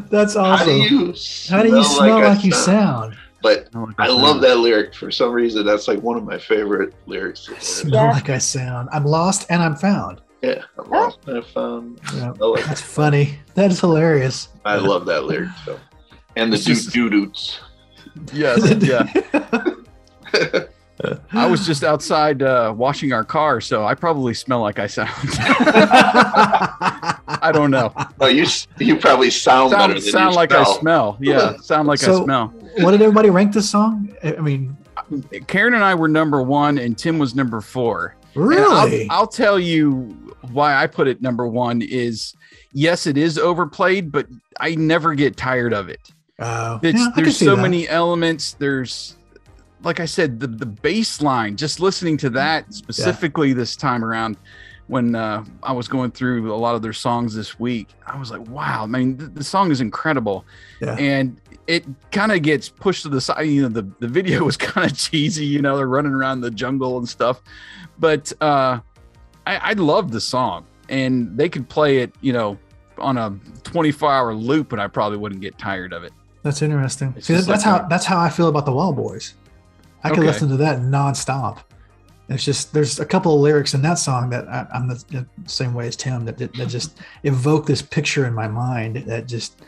[0.09, 0.67] That's how awesome.
[0.67, 1.13] do you
[1.49, 3.15] How do you smell I like you sound?
[3.41, 5.65] But oh, I, like I love that lyric for some reason.
[5.65, 7.49] That's like one of my favorite lyrics.
[7.59, 8.11] Smell Yeah.
[8.11, 8.89] like I sound.
[8.93, 10.21] I'm lost and I'm found.
[10.41, 11.99] Yeah, I'm lost and I found.
[12.15, 12.31] Yeah.
[12.39, 13.39] Like That's funny.
[13.55, 14.49] That is hilarious.
[14.65, 15.49] I love that lyric.
[15.65, 15.79] So.
[16.35, 17.59] And the It's doo doo doots.
[18.31, 20.63] Yes, yeah.
[21.31, 25.09] I was just outside uh, washing our car, so I probably smell like I sound.
[26.25, 27.93] I don't know.
[28.19, 28.45] Oh, you
[28.79, 30.61] you probably sound, better Sound, than sound you like smell.
[30.75, 31.17] I smell.
[31.19, 32.47] Yeah, sound like I smell.
[32.79, 34.15] what did everybody rank this song?
[34.23, 34.77] I I mean,
[35.47, 38.15] Karen and I were number one, and Tim was number four.
[38.35, 39.07] Really?
[39.09, 40.15] I'll, I'll tell you
[40.51, 42.35] why I put it number one is
[42.71, 44.27] yes, it is overplayed, but
[44.59, 45.99] I never get tired of it.
[46.39, 47.61] Oh, It's, yeah, I can there's see so that.
[47.61, 48.53] many elements.
[48.53, 49.15] There's,
[49.83, 51.55] like I said, the the bass line.
[51.57, 54.37] Just listening to that specifically this time around,
[54.87, 58.31] when uh, I was going through a lot of their songs this week, I was
[58.31, 60.45] like, wow, I mean, the, the song is incredible,
[60.81, 60.95] Yeah.
[60.97, 63.43] and it kind of gets pushed to the side.
[63.43, 65.45] You know, the the video was kind of cheesy.
[65.45, 67.41] You know, they're running around the jungle and stuff,
[67.99, 68.79] but uh,
[69.47, 72.57] I, I love the song, and they could play it, you know,
[72.97, 76.13] on a 24 hour loop, and I probably wouldn't get tired of it.
[76.43, 77.13] That's interesting.
[77.17, 79.33] It's See, that's like how a- that's how I feel about the Wild Boys.
[80.03, 80.27] I could Okay.
[80.27, 81.59] listen to that nonstop.
[82.29, 85.27] It's just there's a couple of lyrics in that song that I, I'm the, the
[85.45, 89.27] same way as Tim that, that, that just evoke this picture in my mind that
[89.27, 89.61] just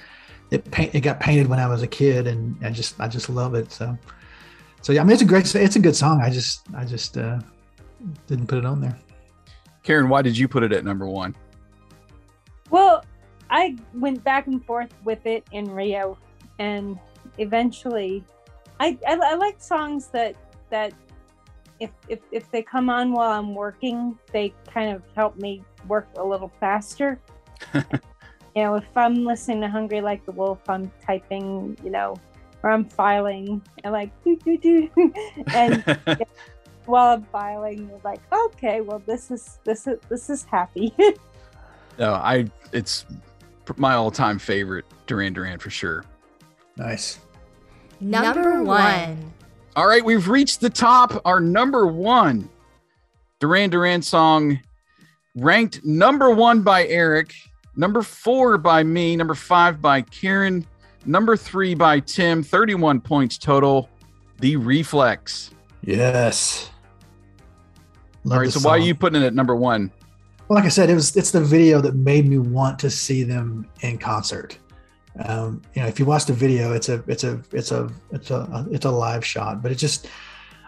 [0.51, 3.29] it paint it got painted when I was a kid and I just I just
[3.29, 3.71] love it.
[3.71, 3.97] So
[4.81, 6.21] so yeah, I mean it's a great it's a good song.
[6.21, 7.39] I just I just uh,
[8.27, 8.97] didn't put it on there.
[9.83, 11.35] Karen, why did you put it at number one?
[12.69, 13.03] Well,
[13.49, 16.17] I went back and forth with it in Rio,
[16.57, 16.97] and
[17.37, 18.23] eventually,
[18.79, 20.35] I I, I like songs that
[20.69, 20.93] that
[21.79, 26.07] if, if if they come on while I'm working, they kind of help me work
[26.17, 27.19] a little faster.
[27.73, 27.83] you
[28.55, 32.15] know, if I'm listening to "Hungry Like the Wolf," I'm typing, you know,
[32.63, 34.89] or I'm filing, and like do do do,
[35.47, 35.83] and
[36.85, 40.93] while I'm filing, you're like, okay, well, this is this is this is happy.
[41.99, 43.05] no, I it's
[43.77, 46.05] my all-time favorite Duran Duran for sure.
[46.77, 47.19] Nice.
[47.99, 49.31] Number one.
[49.75, 51.21] All right, we've reached the top.
[51.25, 52.49] Our number one
[53.39, 54.59] Duran Duran song
[55.35, 57.33] ranked number one by Eric,
[57.75, 60.65] number four by me, number five by Karen,
[61.05, 63.89] number three by Tim, 31 points total.
[64.39, 65.51] The Reflex.
[65.81, 66.69] Yes.
[68.23, 69.91] Love All right, the so why are you putting it at number one?
[70.47, 73.23] Well, like I said, it was it's the video that made me want to see
[73.23, 74.57] them in concert.
[75.23, 78.31] Um, you know, if you watch the video, it's a it's a it's a it's
[78.31, 80.07] a it's a live shot, but it just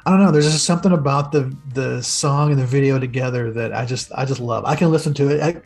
[0.05, 0.31] I don't know.
[0.31, 4.23] There's just something about the the song and the video together that I just I
[4.25, 4.63] just love.
[4.65, 5.63] I can listen to it at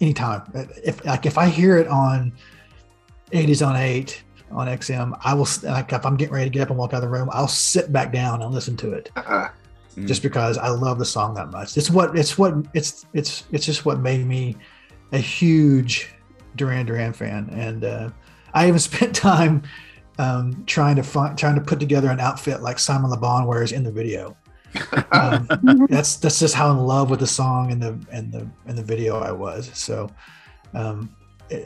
[0.00, 0.42] anytime.
[0.84, 2.32] If like if I hear it on
[3.32, 6.70] 80s on eight on XM, I will like if I'm getting ready to get up
[6.70, 9.48] and walk out of the room, I'll sit back down and listen to it Uh,
[9.96, 10.06] Mm.
[10.06, 11.74] just because I love the song that much.
[11.78, 14.54] It's what it's what it's it's it's just what made me
[15.12, 16.14] a huge
[16.56, 18.10] Duran Duran fan, and uh,
[18.54, 19.62] I even spent time
[20.18, 23.72] um, trying to find trying to put together an outfit like Simon Le Bon wears
[23.72, 24.36] in the video.
[25.12, 25.48] Um,
[25.88, 28.82] that's that's just how in love with the song and the and the and the
[28.82, 29.70] video I was.
[29.74, 30.10] So
[30.74, 31.14] um,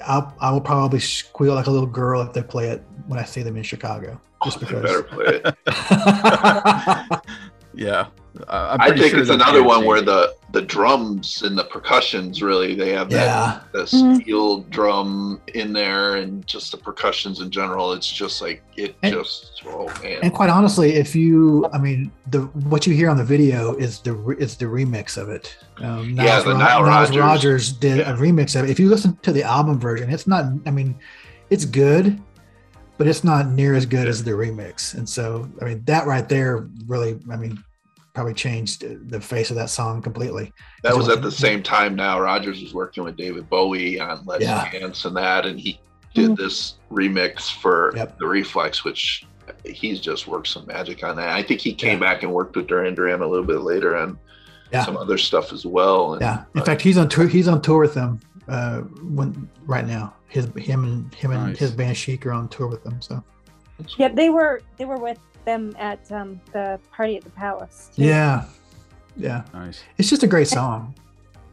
[0.04, 3.24] I'll, I will probably squeal like a little girl if they play it when I
[3.24, 4.20] see them in Chicago.
[4.44, 5.14] Just they better because.
[5.16, 7.20] play it.
[7.74, 8.08] Yeah.
[8.48, 12.42] Uh, I'm I think sure it's another one where the the drums and the percussions
[12.42, 14.22] really they have that yeah, the Mhm.
[14.22, 17.92] steel drum in there and just the percussions in general.
[17.92, 20.20] It's just like it And- just oh man.
[20.22, 23.98] and quite honestly, if you, I mean, the what you hear on the video is
[24.00, 25.56] the re- is the remix of it.
[25.78, 27.16] Um, Yeah, Niles the Ro- Nile Niles Rodgers.
[27.22, 28.12] Rodgers did Yeah.
[28.12, 28.70] a remix of it.
[28.70, 30.44] If you listen to the album version, it's not.
[30.66, 30.94] I mean,
[31.50, 32.20] it's good,
[32.96, 34.94] but it's not near as good as the remix.
[34.94, 37.62] And so, I mean, that right there really, I mean,
[38.12, 40.52] probably changed the face of that song completely.
[40.82, 44.42] that was at the same time Nile Rodgers was working with David Bowie on Let's
[44.44, 44.68] Yeah.
[44.70, 45.78] Dance and that and he
[46.14, 46.36] did Mhm.
[46.36, 48.18] this remix for Yep.
[48.18, 49.24] the Reflex, which
[49.64, 51.28] he's just worked some magic on that.
[51.30, 52.12] I think he came Yeah.
[52.12, 54.18] back and worked with Duran Duran a little bit later on
[54.72, 54.84] Yeah.
[54.84, 56.14] some other stuff as well.
[56.14, 56.44] And, Yeah.
[56.54, 57.26] In uh, fact, he's on tour.
[57.28, 60.14] He's on tour with them uh, when right now.
[60.28, 63.00] His him and him and his band Chic are on tour with them.
[63.00, 63.22] So
[63.96, 67.90] Yeah, they were they were with them at um, the party at the palace.
[67.94, 68.02] too.
[68.04, 68.44] yeah,
[69.16, 69.44] yeah.
[69.52, 69.82] Nice.
[69.98, 70.94] It's just a great song.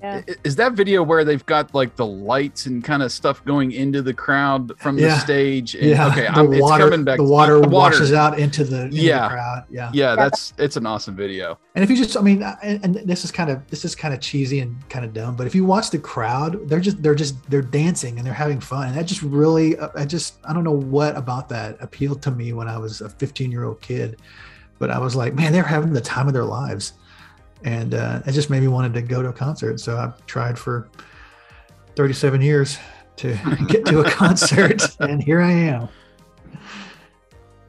[0.01, 0.21] Yeah.
[0.43, 4.01] Is that video where they've got like the lights and kind of stuff going into
[4.03, 5.73] the crowd from the stage?
[5.73, 6.07] And, Yeah.
[6.09, 7.17] Okay, the I'm, it's water, coming back.
[7.17, 7.95] The water, the water.
[7.97, 9.27] washes out into the, into the Yeah.
[9.29, 9.63] crowd.
[9.71, 9.89] Yeah.
[9.93, 11.57] Yeah, that's it's an awesome video.
[11.73, 13.95] And if you just, I mean, uh, and, and this is kind of this is
[13.95, 17.01] kind of cheesy and kind of dumb, but if you watch the crowd, they're just
[17.01, 20.35] they're just they're dancing and they're having fun, and that just really, uh, I just
[20.45, 23.63] I don't know what about that appealed to me when I was a 15 year
[23.63, 24.19] old kid,
[24.79, 26.93] but I was like, man, they're having the time of their lives,
[27.67, 29.77] and uh, it just made me wanted to go to a concert.
[29.81, 30.87] So I've tried for
[31.97, 32.77] 37 years
[33.17, 33.37] to
[33.67, 35.89] get to a concert, and here I am.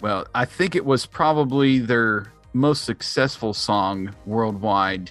[0.01, 5.11] Well, I think it was probably their most successful song worldwide.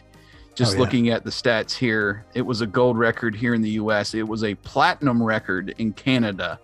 [0.55, 0.79] Just Oh, yeah.
[0.79, 4.13] looking at the stats here, it was a gold record here in the US.
[4.13, 6.59] It was a platinum record in Canada.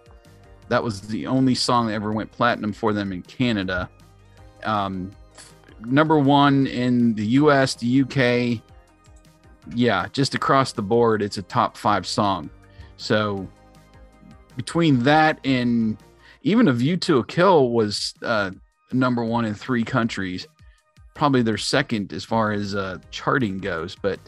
[0.70, 3.90] That was the only song that ever went platinum for them in Canada.
[4.64, 5.12] Um,
[5.86, 8.62] number one in the US, the UK.
[9.74, 12.50] Yeah, just across the board, it's a top five song.
[12.98, 13.48] So
[14.58, 15.98] between that and
[16.44, 18.52] even a view to a kill was uh,
[18.92, 20.48] number one in three countries
[21.16, 24.20] probably their second as far as uh, charting goes but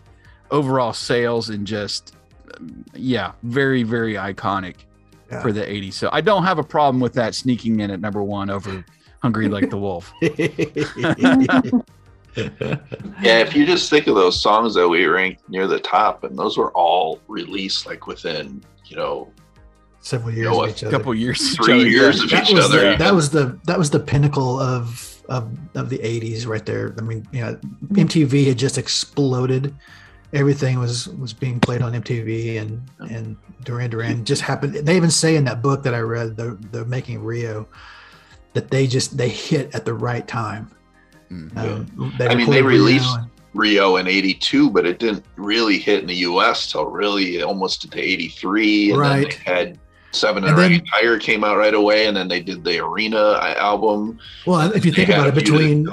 [0.52, 2.16] overall sales and just
[2.58, 4.76] um, yeah very very iconic
[5.32, 5.42] Yeah.
[5.42, 8.24] for the 80s so i don't have a problem with that sneaking in at number
[8.24, 8.84] one over
[9.22, 10.14] hungry like the wolf
[12.38, 16.38] Yeah, if you just think of those songs that we ranked near the top, and
[16.38, 19.32] those were all released like within, you know,
[20.02, 20.98] Several years know, of a each a other.
[20.98, 22.24] couple years each three other, years yeah.
[22.26, 22.92] of that each was other.
[22.92, 26.94] The, that was the that was the pinnacle of of of the 80s right there.
[26.98, 27.58] I mean, you know,
[27.94, 29.74] MTV had just exploded.
[30.34, 34.76] Everything was was being played on MTV and and Duran Duran just happened.
[34.76, 37.68] They even say in that book that I read, the the making of Rio,
[38.56, 40.72] that they just they hit at the right time.
[41.32, 41.56] Mm.
[41.58, 45.78] Um, I mean, they recorded Rio released- and- Rio in '82, but it didn't really
[45.78, 46.70] hit in the U.S.
[46.72, 49.40] till really almost into '83, and then Right.
[49.46, 49.80] they had
[50.12, 52.80] Seven And and, then- Ragged Tiger came out right away, and then they did the
[52.84, 54.18] Arena uh, album.
[54.46, 55.88] well, if you think about it, a few between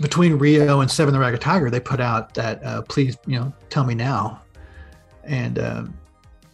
[0.00, 3.52] between Rio and Seven the Ragged Tiger, they put out that uh, please, you know,
[3.70, 4.40] tell me now,
[5.24, 5.94] and um,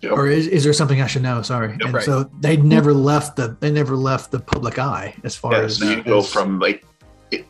[0.02, 0.12] Yep.
[0.12, 1.42] or is, is there something I should know?
[1.42, 1.80] Sorry, Yep.
[1.80, 2.04] and Right.
[2.04, 5.78] so they never left the they never left the public eye as far Yeah, as
[5.78, 6.84] so you go from like,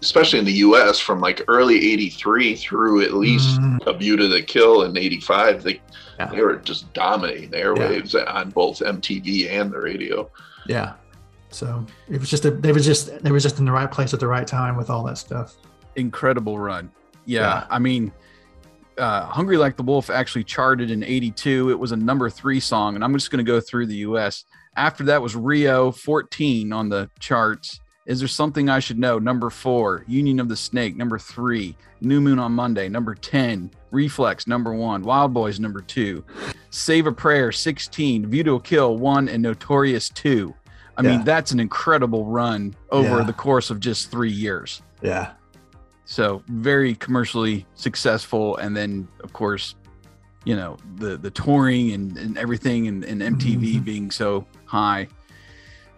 [0.01, 4.29] especially in the U.S., from like early '83 through at least Mm, A View to
[4.29, 5.63] the Kill in '85.
[5.65, 5.81] They
[6.19, 6.27] Yeah.
[6.27, 10.31] they were just dominating the airwaves on both MTV and the radio.
[10.67, 10.95] yeah.
[11.51, 14.13] So it was just a, they was just they was just in the right place
[14.15, 15.55] at the right time with all that stuff.
[15.97, 16.91] incredible run.
[17.25, 17.65] Yeah, Yeah.
[17.71, 18.13] I mean,
[18.99, 21.71] uh, "Hungry Like the Wolf" actually charted in '82.
[21.71, 24.45] It was a number three song, and I'm just going to go through the U.S.
[24.77, 27.81] After that was Rio, 14 on the charts.
[28.07, 29.19] Is there something I should know?
[29.19, 30.97] Number four, Union of the Snake.
[30.97, 32.89] Number three, New Moon on Monday.
[32.89, 34.47] Number 10, Reflex.
[34.47, 35.59] Number one, Wild Boys.
[35.59, 36.23] Number two,
[36.71, 37.51] Save a Prayer.
[37.51, 38.97] 16, View to a Kill.
[38.97, 40.09] One and Notorious.
[40.11, 40.55] Two.
[40.97, 41.17] I Yeah.
[41.17, 43.25] mean, that's an incredible run over Yeah.
[43.25, 44.83] the course of just three years.
[45.03, 45.33] Yeah,
[46.07, 49.75] So very commercially successful, and then of course,
[50.45, 53.85] you know the the touring and, and everything, and, and MTV Mhm.
[53.85, 55.09] being so high.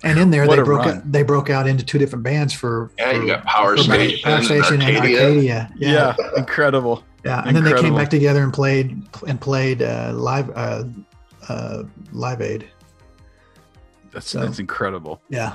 [0.04, 0.96] And in there, What they broke run.
[0.98, 4.20] out, they broke out into two different bands for Yeah, you got Power for Station,
[4.22, 5.22] Power Station and Arcadia.
[5.24, 5.70] Arcadia.
[5.76, 7.02] Yeah, incredible.
[7.24, 7.42] yeah.
[7.44, 10.84] And then they came back together and played and played uh, live uh,
[11.48, 11.82] uh,
[12.12, 12.68] Live Aid.
[14.12, 15.20] That's So- that's incredible.
[15.28, 15.54] Yeah,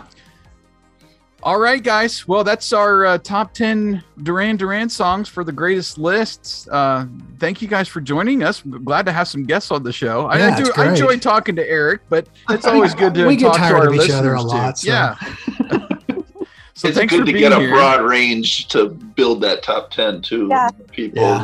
[1.44, 2.26] All right, guys.
[2.26, 6.70] Well, that's our uh, top 10 Duran Duran songs for the greatest lists.
[6.72, 7.06] Uh,
[7.38, 8.62] thank you guys for joining us.
[8.62, 10.28] Glad to have some guests on the show.
[10.28, 10.72] I, Yeah, I do.
[10.78, 13.76] I enjoy talking to Eric, but it's always good to We get talk to tired
[13.76, 14.58] our of each other a listeners, too.
[14.58, 15.16] lot, so- Yeah.
[16.76, 17.72] so it's thanks good for to being get a here.
[17.72, 20.48] broad range to build that top 10 too.
[20.50, 20.70] Yeah.
[20.92, 21.44] People, Yeah.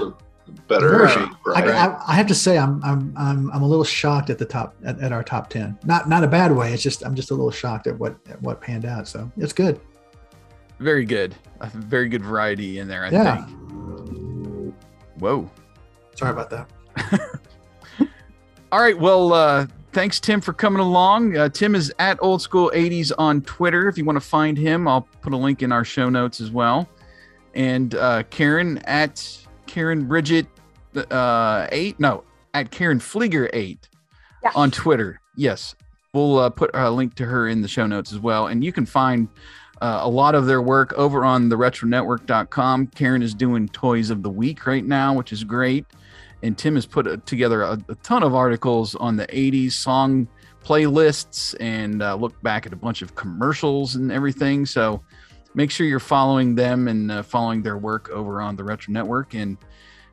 [0.70, 0.90] better.
[1.08, 1.62] Very- uh, I.
[1.64, 4.76] I, I have to say I'm I'm I'm I'm a little shocked at the top
[4.86, 5.78] at, at our top ten.
[5.84, 6.72] Not not a bad way.
[6.74, 9.08] It's just I'm just a little shocked at what at what panned out.
[9.08, 9.80] So it's good.
[10.80, 11.36] Very good.
[11.62, 13.46] A very good variety in there, I Yeah.
[13.46, 14.74] think.
[15.20, 15.50] Whoa.
[16.16, 16.70] Sorry about that.
[18.72, 18.98] All right.
[18.98, 21.36] Well, uh, thanks, Tim, for coming along.
[21.36, 23.88] Uh, Tim is at Old School 80s on Twitter.
[23.88, 26.52] If you want to find him, I'll put a link in our show notes as
[26.52, 26.88] well.
[27.56, 30.46] And uh, Karen at Karen Bridget
[31.12, 32.00] uh, 8.
[32.00, 32.24] No,
[32.54, 33.90] at Karen Flieger 8
[34.44, 34.52] Yeah.
[34.56, 35.20] on Twitter.
[35.36, 35.76] Yes.
[36.14, 38.48] We'll uh, put a link to her in the show notes as well.
[38.48, 39.28] And you can find
[39.82, 42.88] uh, a lot of their work over on the retronetwork.com.
[42.88, 45.86] Karen is doing Toys of the Week right now, which is great
[46.44, 50.28] and Tim has put uh, together a, a ton of articles on the 80s song
[50.64, 54.66] playlists and uh, look back at a bunch of commercials and everything.
[54.66, 55.02] So
[55.54, 59.34] make sure you're following them and uh, following their work over on the Retro Network.
[59.34, 59.58] And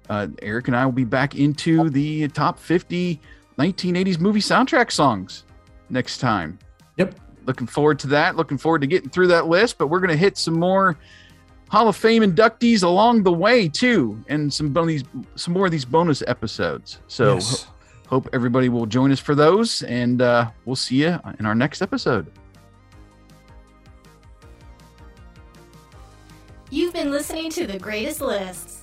[0.09, 3.21] uh, Eric and I will be back into the top 50
[3.59, 5.45] 1980s movie soundtrack songs
[5.89, 6.59] next time.
[6.99, 7.15] Yep.
[7.47, 8.37] Looking forward to that.
[8.37, 10.99] Looking forward to getting through that list, but we're going to hit some more
[11.69, 15.03] Hall of Fame inductees along the way too, and some bonus,
[15.35, 17.01] some more of these bonus episodes.
[17.09, 17.65] So Yes.
[17.65, 17.73] ho-
[18.09, 21.83] hope everybody will join us for those, and uh, we'll see you in our next
[21.83, 22.31] episode.
[26.71, 28.76] You've been listening to The Greatest Lists.